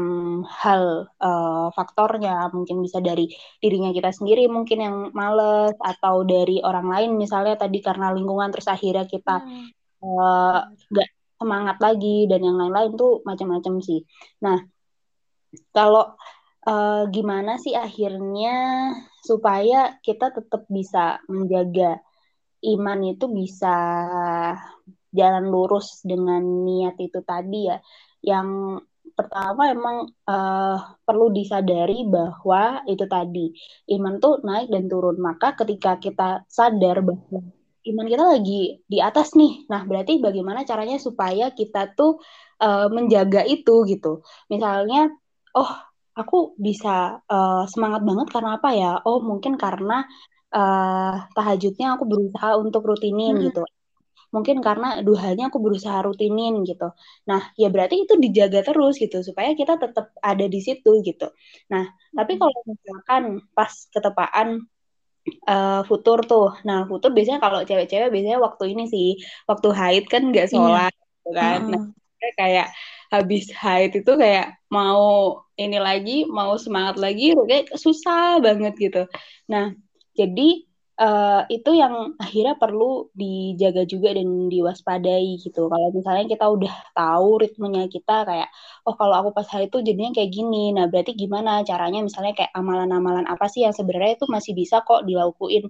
[0.62, 3.24] hal eh, faktornya mungkin bisa dari
[3.64, 8.68] dirinya kita sendiri mungkin yang males atau dari orang lain misalnya tadi karena lingkungan terus
[8.68, 9.72] akhirnya kita Hmm.
[10.04, 10.68] eh, Benar.
[10.92, 11.08] nggak
[11.40, 14.00] semangat lagi dan yang lain-lain tuh macam-macam sih.
[14.46, 14.58] Nah,
[15.76, 16.16] kalau
[16.68, 18.52] eh, gimana sih akhirnya
[19.24, 22.00] supaya kita tetap bisa menjaga
[22.64, 23.76] iman itu bisa
[25.14, 27.78] jalan lurus dengan niat itu tadi ya.
[28.24, 28.50] Yang
[29.14, 33.46] pertama emang eh, perlu disadari bahwa itu tadi
[33.96, 35.18] iman tuh naik dan turun.
[35.22, 37.40] Maka ketika kita sadar bahwa
[37.84, 42.18] iman kita lagi di atas nih, nah berarti bagaimana caranya supaya kita tuh
[42.64, 44.24] eh, menjaga itu gitu.
[44.50, 45.14] Misalnya,
[45.58, 45.72] oh
[46.20, 46.36] aku
[46.66, 46.90] bisa
[47.32, 48.88] eh, semangat banget karena apa ya?
[49.08, 49.94] Oh mungkin karena
[50.56, 53.48] eh, tahajudnya aku berusaha untuk rutinin Mm-mm.
[53.48, 53.60] gitu
[54.36, 56.86] mungkin karena duhanya aku berusaha rutinin gitu.
[57.30, 61.26] Nah, ya berarti itu dijaga terus gitu supaya kita tetap ada di situ gitu.
[61.74, 61.84] Nah,
[62.18, 62.42] tapi Mm-mm.
[62.42, 63.24] kalau misalkan
[63.58, 64.50] pas ketepaan
[65.50, 69.08] eh, futur tuh, nah futur biasanya kalau cewek-cewek biasanya waktu ini sih,
[69.50, 70.54] waktu haid kan nggak Iya.
[70.54, 71.60] sholat gitu kan.
[71.72, 72.03] Nah, Heeh.
[72.40, 72.68] Kayak
[73.14, 75.02] habis haid itu kayak mau
[75.62, 79.00] ini lagi, mau semangat lagi, kayak susah banget gitu.
[79.52, 79.66] Nah,
[80.18, 80.42] jadi
[81.02, 85.60] eh, itu yang akhirnya perlu dijaga juga dan diwaspadai gitu.
[85.72, 88.48] Kalau misalnya kita udah tahu ritmenya kita kayak,
[88.86, 90.58] oh kalau aku pas hari itu jadinya kayak gini.
[90.76, 95.02] Nah berarti gimana caranya misalnya kayak amalan-amalan apa sih yang sebenarnya itu masih bisa kok
[95.10, 95.64] dilakuin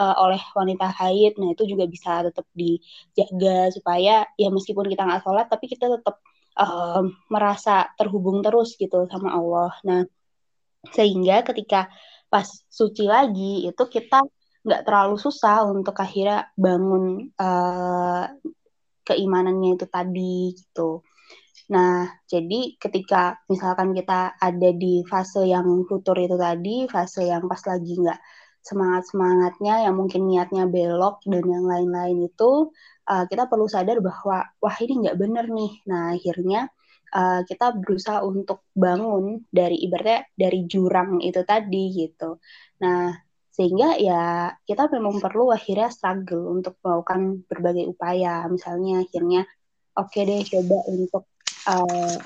[0.00, 1.32] eh, oleh wanita haid.
[1.40, 6.16] Nah itu juga bisa tetap dijaga supaya ya meskipun kita nggak sholat tapi kita tetap
[6.60, 9.70] eh, merasa terhubung terus gitu sama Allah.
[9.88, 10.00] Nah
[10.96, 11.76] sehingga ketika
[12.32, 14.16] pas suci lagi itu kita
[14.60, 18.24] nggak terlalu susah untuk akhirnya bangun uh,
[19.04, 21.02] keimanannya itu tadi gitu.
[21.70, 27.62] Nah, jadi ketika misalkan kita ada di fase yang futur itu tadi, fase yang pas
[27.62, 28.20] lagi nggak
[28.60, 32.74] semangat-semangatnya, yang mungkin niatnya belok dan yang lain-lain itu,
[33.06, 35.72] uh, kita perlu sadar bahwa, wah ini nggak bener nih.
[35.86, 36.60] Nah, akhirnya
[37.14, 42.42] uh, kita berusaha untuk bangun dari ibaratnya dari jurang itu tadi gitu.
[42.82, 43.14] Nah,
[43.60, 48.48] sehingga ya kita memang perlu akhirnya struggle untuk melakukan berbagai upaya.
[48.48, 49.44] Misalnya akhirnya
[50.00, 51.28] oke okay deh coba untuk
[51.68, 52.16] uh,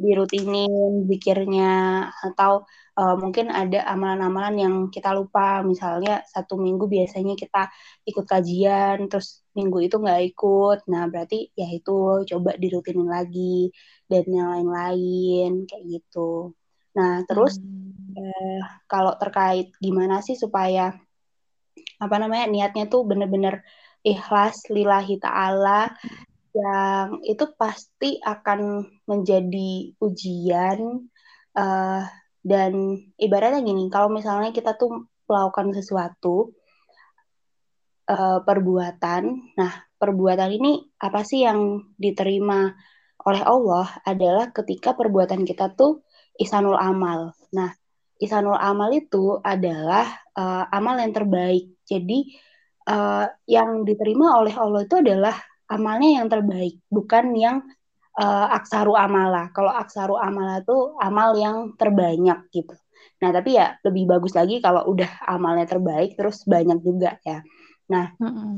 [0.00, 2.64] dirutinin pikirnya atau
[2.96, 5.60] uh, mungkin ada amalan-amalan yang kita lupa.
[5.60, 7.68] Misalnya satu minggu biasanya kita
[8.08, 10.88] ikut kajian terus minggu itu nggak ikut.
[10.88, 13.68] Nah berarti ya itu coba dirutinin lagi
[14.08, 16.56] dan yang lain-lain kayak gitu
[16.92, 17.56] nah terus
[18.12, 18.20] Hmm.
[18.20, 20.92] eh, kalau terkait gimana sih supaya
[21.96, 23.64] apa namanya niatnya tuh bener-bener
[24.04, 25.88] ikhlas lillahi ta'ala
[26.52, 31.08] yang itu pasti akan menjadi ujian
[31.56, 32.02] uh,
[32.44, 32.72] dan
[33.16, 36.52] ibaratnya gini kalau misalnya kita tuh melakukan sesuatu
[38.12, 42.68] uh, perbuatan nah perbuatan ini apa sih yang diterima
[43.24, 46.04] oleh Allah adalah ketika perbuatan kita tuh
[46.38, 47.72] isanul amal nah
[48.22, 50.06] isanul amal itu adalah
[50.38, 52.18] uh, amal yang terbaik jadi
[52.88, 55.34] uh, yang diterima oleh Allah itu adalah
[55.72, 57.56] amalnya yang terbaik, bukan yang
[58.20, 59.48] uh, aksaru amala.
[59.56, 62.76] Kalau aksaru amala itu amal yang terbanyak gitu.
[63.24, 67.40] Nah, tapi ya lebih bagus lagi kalau udah amalnya terbaik terus banyak juga ya.
[67.88, 68.52] Nah, mm -hmm.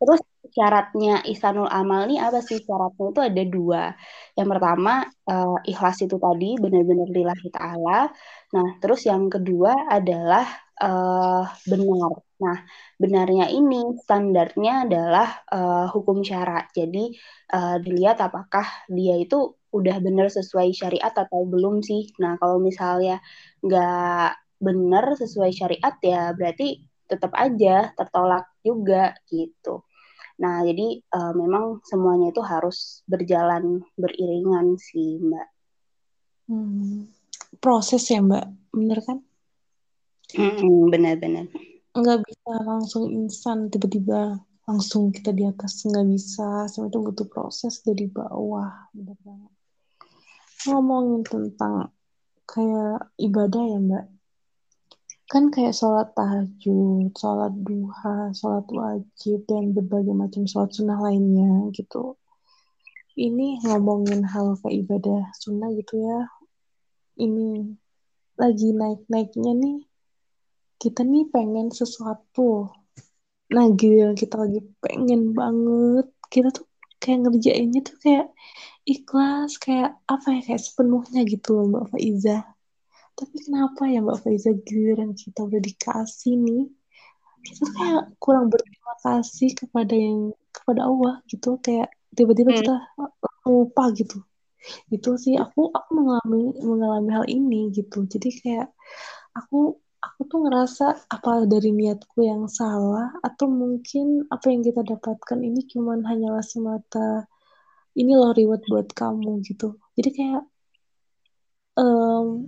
[0.00, 0.20] Terus
[0.56, 2.58] syaratnya isanul amal ini apa sih?
[2.66, 3.82] Syaratnya itu ada dua.
[4.38, 4.92] Yang pertama
[5.30, 7.98] uh, ikhlas itu tadi benar-benar lillahi ta'ala.
[8.54, 10.46] Nah, terus yang kedua adalah
[10.80, 12.12] uh, benar.
[12.38, 12.58] Nah,
[13.02, 16.70] benarnya ini standarnya adalah uh, hukum syarat.
[16.74, 17.14] Jadi
[17.54, 22.08] uh, dilihat apakah dia itu udah benar sesuai syariat atau belum sih.
[22.22, 23.20] Nah, kalau misalnya
[23.60, 29.82] nggak benar sesuai syariat ya berarti tetap aja tertolak juga gitu.
[30.38, 35.48] Nah, jadi uh, memang semuanya itu harus berjalan beriringan sih, Mbak.
[36.46, 37.10] Hmm.
[37.58, 39.18] Proses ya, Mbak, bener kan?
[40.38, 41.48] Mm-mm, benar-benar.
[41.96, 44.38] Nggak bisa langsung instan tiba-tiba
[44.68, 46.68] langsung kita di atas nggak bisa.
[46.70, 49.52] Semua itu butuh proses dari bawah, bener banget.
[50.68, 51.90] Ngomongin tentang
[52.46, 54.17] kayak ibadah ya, Mbak
[55.28, 62.16] kan kayak sholat tahajud, sholat duha, sholat wajib, dan berbagai macam sholat sunnah lainnya gitu.
[63.12, 66.20] Ini ngomongin hal kayak ibadah sunnah gitu ya.
[67.20, 67.76] Ini
[68.40, 69.78] lagi naik-naiknya nih.
[70.80, 72.72] Kita nih pengen sesuatu.
[73.52, 76.08] Nah, gitu kita lagi pengen banget.
[76.32, 76.64] Kita tuh
[77.04, 78.32] kayak ngerjainnya tuh kayak
[78.88, 82.57] ikhlas, kayak apa ya, kayak sepenuhnya gitu loh Mbak Faiza
[83.18, 84.54] tapi kenapa ya Mbak Faiza?
[84.62, 86.70] Giliran kita udah dikasih nih.
[87.42, 91.58] Kita kayak kurang berterima kasih kepada yang kepada Allah gitu.
[91.58, 92.58] Kayak tiba-tiba hmm.
[92.62, 92.74] kita
[93.50, 94.22] lupa gitu.
[94.94, 98.06] Itu sih aku aku mengalami mengalami hal ini gitu.
[98.06, 98.70] Jadi kayak
[99.34, 105.38] aku aku tuh ngerasa apa dari niatku yang salah atau mungkin apa yang kita dapatkan
[105.42, 107.26] ini cuman hanyalah semata
[107.98, 109.74] ini loh reward buat kamu gitu.
[109.98, 110.42] Jadi kayak
[111.74, 112.46] um,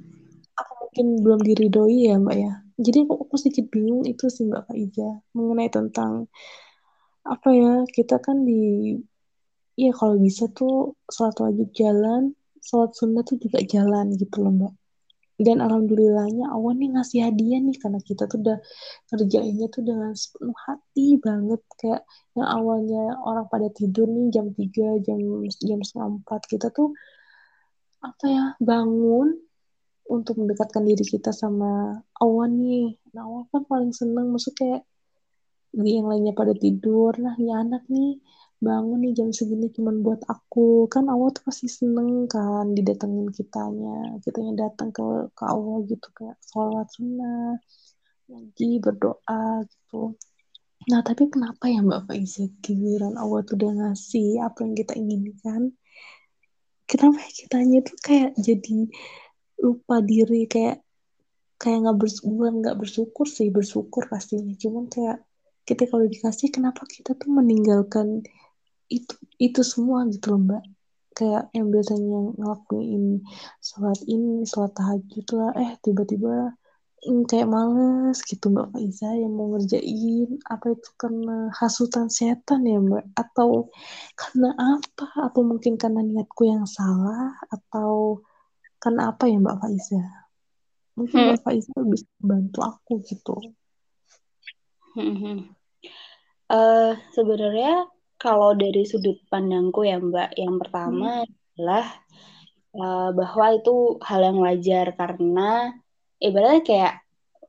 [0.90, 2.52] mungkin belum diridoi ya mbak ya.
[2.74, 6.26] Jadi aku, aku sedikit bingung itu sih mbak Faiza mengenai tentang
[7.22, 8.98] apa ya kita kan di
[9.78, 14.74] ya kalau bisa tuh sholat wajib jalan sholat sunnah tuh juga jalan gitu loh mbak.
[15.40, 18.58] Dan alhamdulillahnya Allah nih ngasih hadiah nih karena kita tuh udah
[19.14, 21.62] kerjainnya tuh dengan sepenuh hati banget.
[21.78, 22.02] Kayak
[22.34, 26.92] yang awalnya orang pada tidur nih jam 3 jam jam setengah empat kita tuh
[28.02, 29.49] apa ya bangun
[30.10, 32.98] untuk mendekatkan diri kita sama Allah nih.
[33.14, 34.82] Nah, Allah kan paling seneng, maksudnya kayak
[35.86, 38.18] yang lainnya pada tidur, nah ini anak nih
[38.60, 40.90] bangun nih jam segini cuman buat aku.
[40.90, 44.18] Kan Allah tuh pasti seneng kan didatengin kitanya.
[44.18, 47.54] Kitanya datang ke, ke Allah gitu, kayak sholat sunnah,
[48.26, 50.18] lagi berdoa gitu.
[50.90, 55.76] Nah, tapi kenapa ya Mbak Faiza giliran Allah tuh udah ngasih apa yang kita inginkan,
[56.88, 58.88] kenapa kitanya tuh kayak jadi
[59.64, 60.82] lupa diri kayak
[61.60, 64.54] kayak nggak bersyukur nggak bersyukur sih bersyukur pastinya.
[64.56, 65.18] Cuman kayak
[65.68, 68.24] kita kalau dikasih kenapa kita tuh meninggalkan
[68.90, 70.64] itu itu semua gitu loh mbak?
[71.12, 73.04] Kayak yang biasanya ngelakuin
[73.60, 76.56] sholat ini sholat tahajud lah eh tiba-tiba
[77.06, 82.80] mm, kayak males gitu mbak Faiza yang mau ngerjain apa itu karena hasutan setan ya
[82.80, 83.04] mbak?
[83.20, 83.68] Atau
[84.16, 85.06] karena apa?
[85.28, 87.36] Atau mungkin karena niatku yang salah?
[87.52, 88.24] Atau
[88.80, 90.00] karena apa ya Mbak Faiza?
[90.96, 91.26] Mungkin hmm.
[91.30, 93.36] Mbak Faiza bisa bantu aku gitu.
[94.96, 95.52] Hmm.
[96.50, 101.30] Uh, sebenarnya kalau dari sudut pandangku ya Mbak, yang pertama hmm.
[101.54, 101.86] adalah
[102.74, 105.76] uh, bahwa itu hal yang wajar karena
[106.18, 106.94] ibaratnya kayak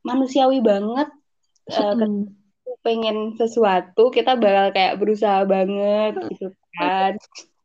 [0.03, 1.09] manusiawi banget
[1.71, 2.29] uh, hmm.
[2.84, 7.15] pengen sesuatu kita bakal kayak berusaha banget gitu kan.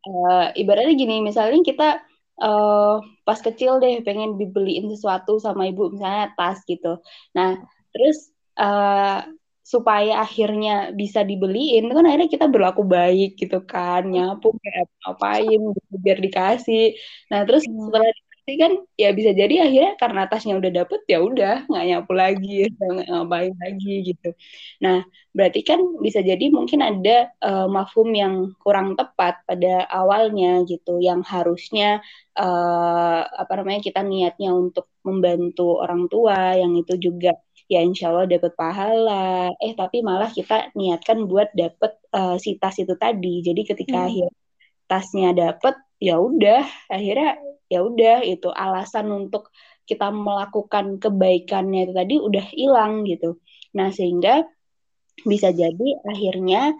[0.07, 1.99] Uh, ibaratnya gini, misalnya kita
[2.43, 7.01] uh, pas kecil deh pengen dibeliin sesuatu sama ibu misalnya tas gitu.
[7.37, 7.61] Nah
[7.93, 9.25] terus uh,
[9.67, 15.95] supaya akhirnya bisa dibeliin kan akhirnya kita berlaku baik gitu kan nyapu kayak ngapain gitu,
[16.05, 16.95] biar dikasih.
[17.31, 17.91] Nah terus hmm.
[18.47, 22.71] Setelah kan ya bisa jadi akhirnya karena tasnya udah dapet ya udah nggak nyapu lagi
[22.79, 24.29] nggak ngapain lagi gitu.
[24.87, 25.03] Nah
[25.35, 31.03] berarti kan bisa jadi mungkin ada uh, mafhum yang kurang tepat pada awalnya gitu.
[31.03, 31.99] Yang harusnya
[32.39, 37.35] uh, apa namanya kita niatnya untuk membantu orang tua yang itu juga
[37.67, 39.51] ya insya Allah dapat pahala.
[39.59, 43.43] Eh tapi malah kita niatkan buat dapet uh, si tas itu tadi.
[43.43, 44.07] Jadi ketika hmm.
[44.07, 44.29] akhir
[44.87, 47.43] tasnya dapet ya udah akhirnya
[47.73, 49.51] ya udah itu alasan untuk
[49.87, 53.39] kita melakukan kebaikannya itu tadi udah hilang gitu.
[53.77, 54.43] Nah, sehingga
[55.25, 56.77] bisa jadi akhirnya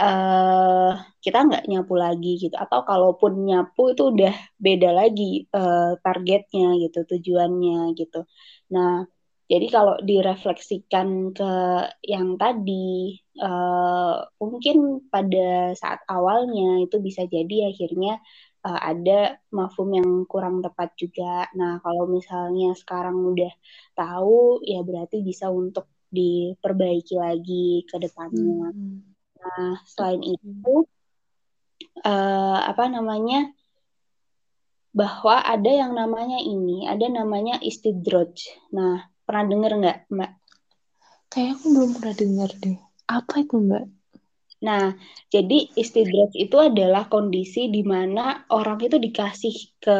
[0.00, 6.80] uh, kita nggak nyapu lagi gitu atau kalaupun nyapu itu udah beda lagi uh, targetnya
[6.80, 8.24] gitu tujuannya gitu
[8.72, 9.04] nah
[9.50, 11.52] jadi kalau direfleksikan ke
[12.06, 18.22] yang tadi uh, mungkin pada saat awalnya itu bisa jadi akhirnya
[18.64, 21.48] uh, ada mafhum yang kurang tepat juga.
[21.56, 23.52] Nah, kalau misalnya sekarang udah
[23.96, 28.74] tahu, ya berarti bisa untuk diperbaiki lagi ke depannya.
[28.74, 29.00] Hmm.
[29.40, 30.34] Nah, selain hmm.
[30.36, 30.74] itu,
[32.04, 33.50] uh, apa namanya,
[34.90, 38.34] bahwa ada yang namanya ini, ada namanya istidroj.
[38.74, 40.32] Nah, pernah dengar nggak, Mbak?
[41.30, 42.78] Kayak aku belum pernah dengar deh.
[43.06, 43.99] Apa itu, Mbak?
[44.60, 44.92] Nah,
[45.32, 49.98] jadi istidraj itu adalah kondisi di mana orang itu dikasih ke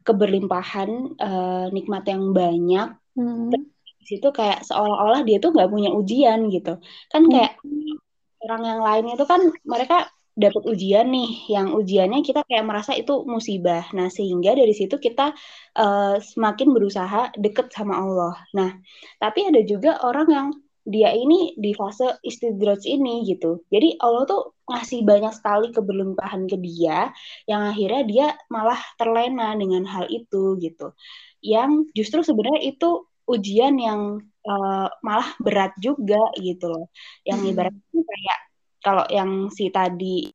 [0.00, 0.90] keberlimpahan
[1.20, 2.88] uh, nikmat yang banyak.
[3.12, 3.52] Hmm.
[4.00, 6.80] Di situ kayak seolah-olah dia tuh nggak punya ujian gitu.
[7.12, 8.00] Kan kayak hmm.
[8.48, 10.08] orang yang lain itu kan mereka
[10.40, 13.84] dapat ujian nih, yang ujiannya kita kayak merasa itu musibah.
[13.92, 15.36] Nah, sehingga dari situ kita
[15.76, 18.34] uh, semakin berusaha deket sama Allah.
[18.56, 18.72] Nah,
[19.20, 20.48] tapi ada juga orang yang
[20.84, 23.60] dia ini di fase istidraj ini gitu.
[23.68, 27.12] Jadi Allah tuh ngasih banyak sekali keberlimpahan ke dia
[27.44, 30.96] yang akhirnya dia malah terlena dengan hal itu gitu.
[31.44, 36.86] Yang justru sebenarnya itu ujian yang uh, malah berat juga gitu loh.
[37.28, 37.50] Yang hmm.
[37.52, 38.38] ibaratnya kayak
[38.80, 40.32] kalau yang si tadi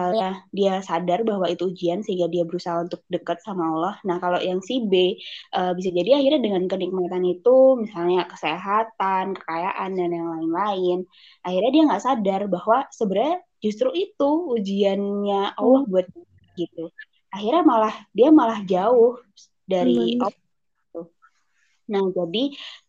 [0.00, 3.94] misalnya dia sadar bahwa itu ujian sehingga dia berusaha untuk dekat sama Allah.
[4.08, 5.20] Nah, kalau yang si B
[5.52, 10.98] uh, bisa jadi akhirnya dengan kenikmatan itu, misalnya kesehatan, kekayaan dan yang lain-lain,
[11.44, 16.08] akhirnya dia nggak sadar bahwa sebenarnya justru itu ujiannya Allah buat
[16.56, 16.88] gitu.
[17.28, 19.20] Akhirnya malah dia malah jauh
[19.68, 20.24] dari hmm.
[20.24, 20.48] Allah.
[21.90, 22.44] Nah, jadi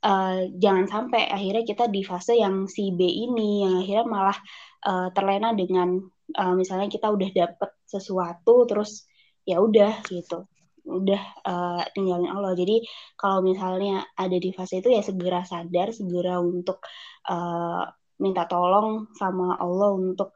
[0.05, 4.37] uh, jangan sampai akhirnya kita di fase yang si B ini yang akhirnya malah
[4.85, 6.05] uh, terlena dengan
[6.37, 9.05] uh, misalnya kita udah dapet sesuatu terus
[9.45, 10.47] ya udah gitu.
[10.81, 12.53] Udah uh, tinggalin Allah.
[12.57, 12.85] Jadi
[13.17, 16.81] kalau misalnya ada di fase itu ya segera sadar segera untuk
[17.29, 17.85] uh,
[18.21, 20.33] minta tolong sama Allah untuk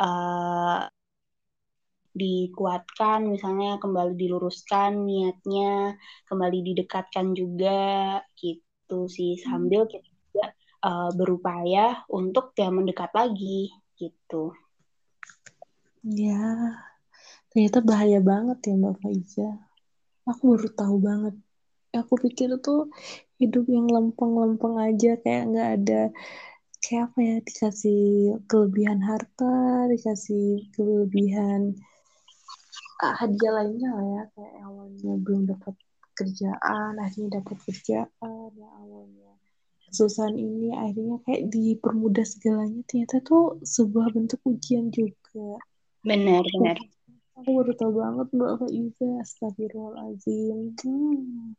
[0.00, 0.88] uh,
[2.16, 3.28] dikuatkan.
[3.28, 5.96] Misalnya kembali diluruskan niatnya
[6.28, 9.36] kembali didekatkan juga gitu sih.
[9.40, 10.44] Sambil kita juga
[10.84, 14.52] uh, berupaya untuk ya mendekat lagi gitu.
[16.06, 16.46] Ya,
[17.50, 19.48] ternyata bahaya banget ya Mbak Faiza.
[20.30, 21.34] Aku baru tahu banget.
[21.98, 22.94] Aku pikir tuh
[23.42, 26.02] hidup yang lempeng-lempeng aja kayak nggak ada
[26.78, 28.02] kayak apa ya dikasih
[28.46, 31.74] kelebihan harta, dikasih kelebihan
[33.02, 35.74] uh, hadiah lainnya lah ya kayak awalnya belum dapat
[36.14, 39.32] kerjaan, akhirnya dapat kerjaan, ya awalnya
[39.90, 45.58] kesusahan ini akhirnya kayak dipermudah segalanya ternyata tuh sebuah bentuk ujian juga
[46.06, 46.78] Benar, benar.
[47.34, 49.08] Aku baru tahu banget Mbak Faiza.
[49.26, 50.78] Astagfirullahaladzim.
[50.78, 51.58] Hmm.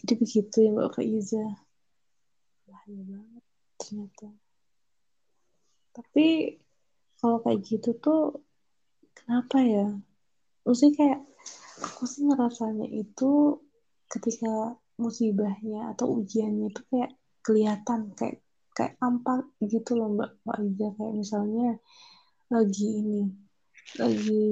[0.00, 1.44] Jadi begitu ya Mbak Faiza.
[2.64, 3.44] Bahaya banget
[3.76, 4.28] ternyata.
[5.92, 6.26] Tapi
[7.20, 8.40] kalau kayak gitu tuh
[9.12, 9.86] kenapa ya?
[10.64, 11.20] Maksudnya kayak
[11.84, 13.60] aku sih ngerasanya itu
[14.08, 17.12] ketika musibahnya atau ujiannya itu kayak
[17.44, 18.40] kelihatan kayak
[18.72, 21.76] kayak tampak gitu loh Mbak Faiza kayak misalnya
[22.46, 23.22] lagi ini
[23.98, 24.46] lagi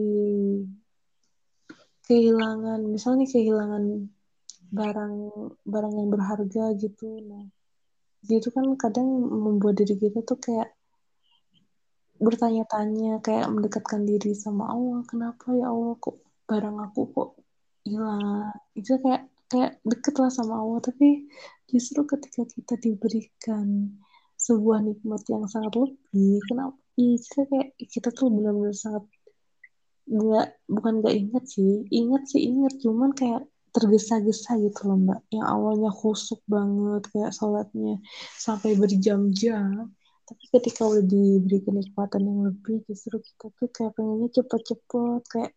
[2.05, 4.11] kehilangan misalnya kehilangan
[4.75, 5.15] barang
[5.63, 7.23] barang yang berharga gitu.
[7.23, 7.47] Nah
[8.27, 10.75] gitu kan kadang membuat diri kita tuh kayak
[12.19, 16.19] bertanya-tanya kayak mendekatkan diri sama Allah kenapa ya Allah kok
[16.51, 17.31] barang aku kok
[17.87, 18.53] hilang?
[18.75, 20.83] Itu kayak kayak deket lah sama Allah.
[20.83, 21.31] Tapi
[21.71, 23.97] justru ketika kita diberikan
[24.35, 29.05] sebuah nikmat yang sangat lebih kenapa iya kayak kita tuh benar-benar sangat
[30.05, 35.21] nggak bukan nggak inget sih inget sih inget cuman kayak tergesa-gesa gitu loh mbak.
[35.35, 37.99] Yang awalnya khusuk banget kayak sholatnya
[38.39, 39.91] sampai berjam-jam.
[40.25, 45.53] Tapi ketika udah diberi kenikmatan yang lebih justru kita tuh kayak pengennya cepet-cepet kayak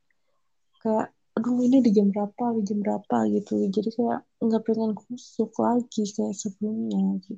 [0.81, 1.07] kayak
[1.37, 3.69] aduh ini di jam berapa di jam berapa gitu.
[3.69, 7.37] Jadi kayak nggak pengen khusuk lagi kayak sebelumnya gitu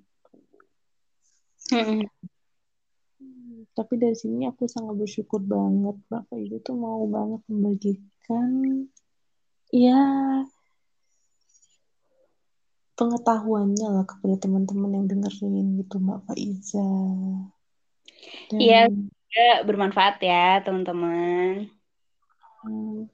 [3.73, 8.49] tapi dari sini aku sangat bersyukur banget Bapak itu tuh mau banget membagikan
[9.69, 10.01] ya
[12.99, 16.91] pengetahuannya lah kepada teman-teman yang dengerin gitu Mbak Faiza.
[18.51, 19.63] Iya, Dan...
[19.63, 21.71] bermanfaat ya teman-teman.
[22.59, 23.07] Hmm,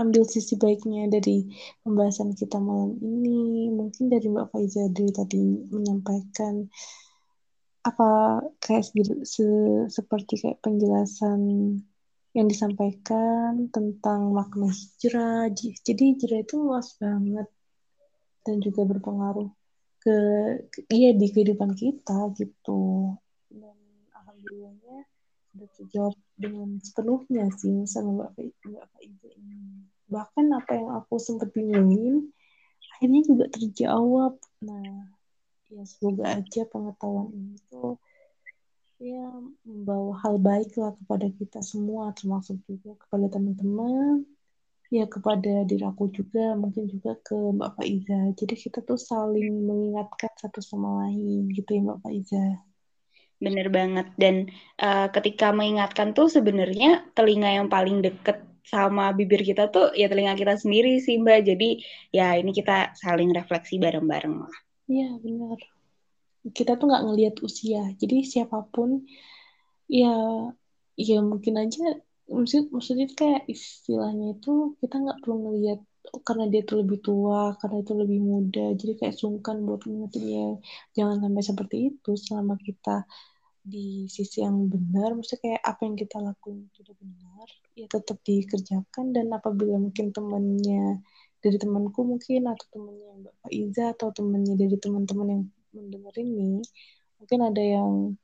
[0.00, 1.44] ambil sisi baiknya dari
[1.84, 3.68] pembahasan kita malam ini.
[3.68, 6.64] Mungkin dari Mbak Faiza dari tadi menyampaikan
[7.88, 9.46] apa kayak se, se,
[9.88, 11.40] seperti kayak penjelasan
[12.36, 15.48] yang disampaikan tentang makna hijrah.
[15.56, 17.48] Jadi hijrah itu luas banget
[18.44, 19.48] dan juga berpengaruh
[19.98, 20.16] ke,
[20.70, 23.16] ke iya di kehidupan kita gitu.
[23.48, 23.76] Dan
[24.14, 25.08] alhamdulillahnya
[25.50, 28.30] sudah terjawab dengan sepenuhnya sih sama Mbak
[28.68, 29.88] Mbak Faiza ini.
[30.08, 32.30] Bahkan apa yang aku sempat bingungin
[32.98, 34.38] akhirnya juga terjawab.
[34.64, 35.17] Nah,
[35.68, 38.00] ya semoga aja pengetahuan ini tuh
[38.98, 39.30] ya
[39.62, 44.26] membawa hal baik lah kepada kita semua termasuk juga kepada teman-teman
[44.88, 48.18] ya kepada diri aku juga mungkin juga ke Mbak Faiza.
[48.32, 52.44] Jadi kita tuh saling mengingatkan satu sama lain gitu ya Mbak Faiza.
[53.38, 54.08] Bener banget.
[54.16, 54.48] Dan
[54.80, 60.32] uh, ketika mengingatkan tuh sebenarnya telinga yang paling deket sama bibir kita tuh ya telinga
[60.40, 61.38] kita sendiri sih Mbak.
[61.44, 61.68] Jadi
[62.08, 65.58] ya ini kita saling refleksi bareng-bareng lah Iya benar.
[66.56, 67.78] Kita tuh nggak ngelihat usia.
[68.00, 68.90] Jadi siapa pun
[70.00, 70.08] ya
[71.08, 71.82] ya mungkin aja
[72.36, 75.80] maksud maksudnya kayak istilahnya itu kita nggak perlu ngelihat
[76.14, 78.62] oh, karena dia tuh lebih tua, karena itu lebih muda.
[78.80, 80.44] Jadi kayak sungkan buat ngingetinnya.
[80.96, 82.96] Jangan sampai seperti itu selama kita
[83.72, 89.06] di sisi yang benar, maksudnya kayak apa yang kita lakuin itu benar, ya tetap dikerjakan
[89.16, 91.04] dan apabila mungkin temannya
[91.38, 95.42] dari temanku mungkin atau temannya Mbak Iza atau temannya dari teman-teman yang
[95.74, 96.62] mendengar ini
[97.18, 98.18] mungkin ada yang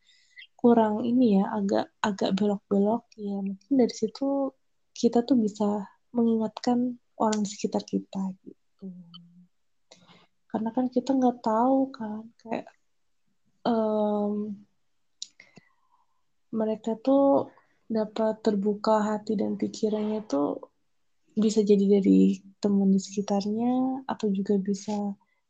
[0.65, 3.37] kurang ini ya agak agak belok-belok ya.
[3.37, 4.49] Mungkin dari situ
[4.97, 5.85] kita tuh bisa
[6.17, 8.89] mengingatkan orang di sekitar kita gitu.
[10.49, 12.67] Karena kan kita nggak tahu kan kayak
[13.69, 14.57] um,
[16.55, 17.51] mereka tuh
[17.85, 20.65] dapat terbuka hati dan pikirannya tuh
[21.35, 24.95] bisa jadi dari teman di sekitarnya atau juga bisa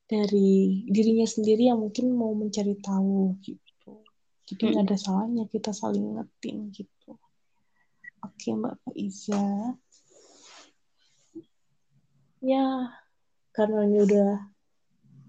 [0.09, 4.05] dari dirinya sendiri yang mungkin mau mencari tahu gitu.
[4.45, 7.17] Jadi nggak ada salahnya kita saling ngetin gitu.
[8.25, 9.45] Oke Mbak Faiza.
[12.45, 12.93] Ya,
[13.57, 14.31] karena ini udah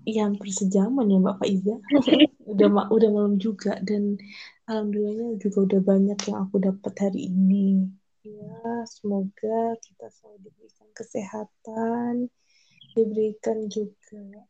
[0.03, 1.75] ya hampir sejaman ya Mbak Faiza.
[2.55, 4.15] udah udah malam juga dan
[4.69, 7.89] alhamdulillahnya juga udah banyak yang aku dapat hari ini
[8.25, 12.33] Ya, semoga kita selalu diberikan kesehatan,
[12.97, 14.49] diberikan juga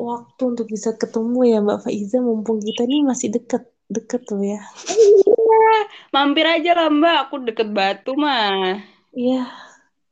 [0.00, 4.56] waktu untuk bisa ketemu ya Mbak Faiza, mumpung kita ini masih deket, deket tuh ya.
[4.96, 5.68] Iya,
[6.16, 8.80] mampir aja lah Mbak, aku deket Batu mah.
[9.12, 9.52] Iya,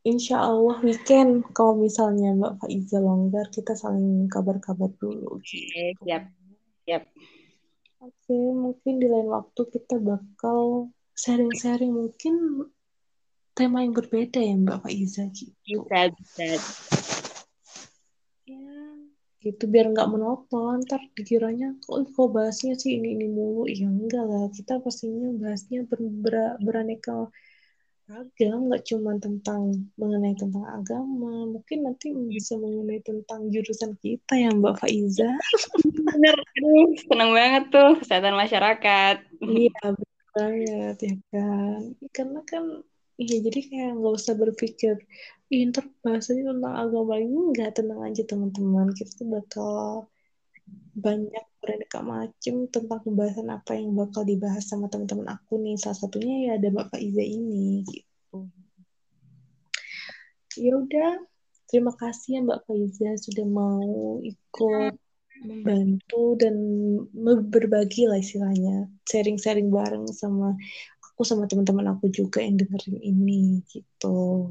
[0.05, 5.41] insya Allah weekend kalau misalnya Mbak Faiza longgar, kita saling kabar-kabar dulu.
[5.41, 5.97] Gitu.
[6.05, 6.29] Siap,
[6.85, 7.09] siap.
[8.05, 12.67] Oke, mungkin di lain waktu kita bakal sharing-sharing mungkin
[13.53, 15.85] tema yang berbeda ya Mbak Faiza gitu.
[15.85, 16.45] Bisa, bisa.
[18.49, 18.77] Ya,
[19.45, 20.83] gitu biar nggak monoton.
[20.89, 23.69] Ntar dikiranya kok kok bahasnya sih ini ini mulu.
[23.69, 26.35] Ya enggak lah, kita pastinya bahasnya ber, ber,
[26.65, 27.29] beraneka
[28.11, 31.49] ragam, nggak cuma tentang mengenai tentang agama.
[31.49, 35.31] Mungkin nanti bisa mengenai tentang jurusan kita ya Mbak Faiza.
[36.13, 39.17] Bener, aduh, seneng banget tuh kesehatan masyarakat.
[39.41, 41.81] Iya, bener banget ya kan.
[42.13, 42.65] Karena kan
[43.23, 44.99] Iya, jadi kayak nggak usah berpikir,
[45.47, 48.91] Ih, ntar bahasanya tentang agama ini nggak tenang aja teman-teman.
[48.99, 49.73] Kita tuh bakal
[50.99, 55.79] banyak beraneka macam tentang pembahasan apa yang bakal dibahas sama teman-teman aku nih.
[55.79, 58.51] Salah satunya ya ada Bapak Iza ini gitu.
[60.59, 61.23] Ya udah,
[61.71, 64.99] terima kasih ya Mbak Faiza sudah mau ikut
[65.43, 66.55] membantu dan
[67.51, 70.55] berbagi lah istilahnya sharing-sharing bareng sama
[71.23, 74.51] aku sama teman-teman aku juga yang dengerin ini gitu.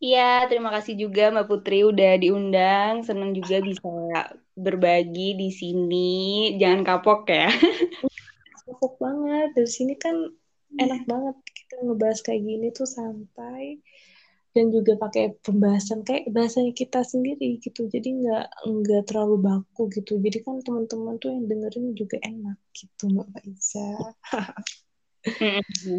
[0.00, 3.04] Iya, terima kasih juga Mbak Putri udah diundang.
[3.04, 3.92] Senang juga bisa
[4.56, 6.56] berbagi di sini.
[6.56, 7.52] Jangan kapok ya.
[8.64, 9.52] kapok banget.
[9.52, 10.32] Dari sini kan
[10.80, 13.84] enak banget kita ngebahas kayak gini tuh santai
[14.56, 17.84] dan juga pakai pembahasan kayak bahasanya kita sendiri gitu.
[17.84, 20.16] Jadi nggak nggak terlalu baku gitu.
[20.16, 23.28] Jadi kan teman-teman tuh yang dengerin juga enak gitu Mbak
[25.24, 25.96] Faiza.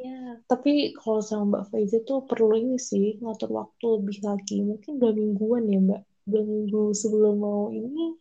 [0.00, 4.64] Ya, tapi kalau sama Mbak Faiza tuh perlu ini sih ngatur waktu lebih lagi.
[4.64, 6.02] Mungkin dua mingguan ya Mbak.
[6.24, 8.16] Dua minggu sebelum mau ini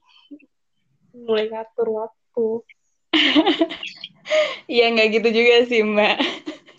[1.15, 2.47] mulai ngatur waktu.
[4.67, 6.17] Iya nggak gitu juga sih Mbak.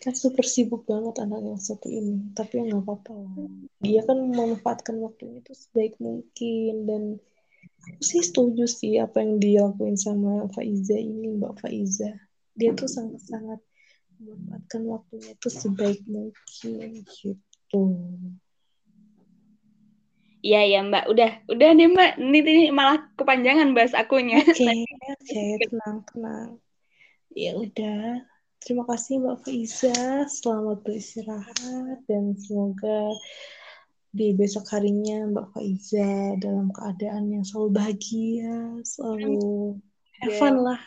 [0.05, 2.37] Kan super sibuk banget anak yang satu ini.
[2.37, 3.17] Tapi ya nggak apa-apa.
[3.81, 7.03] Dia kan memanfaatkan waktunya itu sebaik mungkin dan
[7.89, 12.21] aku sih setuju sih apa yang dia lakuin sama Faiza ini Mbak Faiza
[12.61, 13.61] dia tuh sangat-sangat
[14.21, 17.85] memanfaatkan waktunya itu sebaik mungkin gitu.
[20.41, 24.41] Iya ya Mbak, udah udah nih Mbak, ini, ini malah kepanjangan bahas akunya.
[24.41, 24.85] Oke, okay,
[25.21, 26.49] okay, tenang, tenang.
[27.37, 28.25] Ya udah,
[28.65, 33.13] terima kasih Mbak Faiza, selamat beristirahat dan semoga
[34.17, 39.77] di besok harinya Mbak Faiza dalam keadaan yang selalu bahagia, selalu
[40.25, 40.81] have fun lah.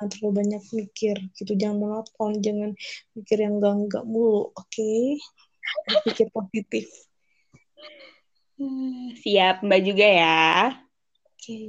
[0.00, 2.72] Jangan terlalu banyak mikir gitu, jangan monoton, jangan
[3.12, 4.64] mikir yang enggak-enggak mulu, oke?
[4.72, 5.20] Okay?
[5.84, 6.88] Berpikir positif.
[9.20, 10.48] Siap, Mbak juga ya.
[11.36, 11.36] Oke.
[11.36, 11.68] Okay.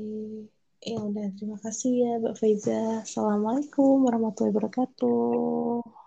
[0.81, 3.03] Ya udah, terima kasih ya Mbak Faiza.
[3.03, 6.00] Assalamualaikum warahmatullahi wabarakatuh.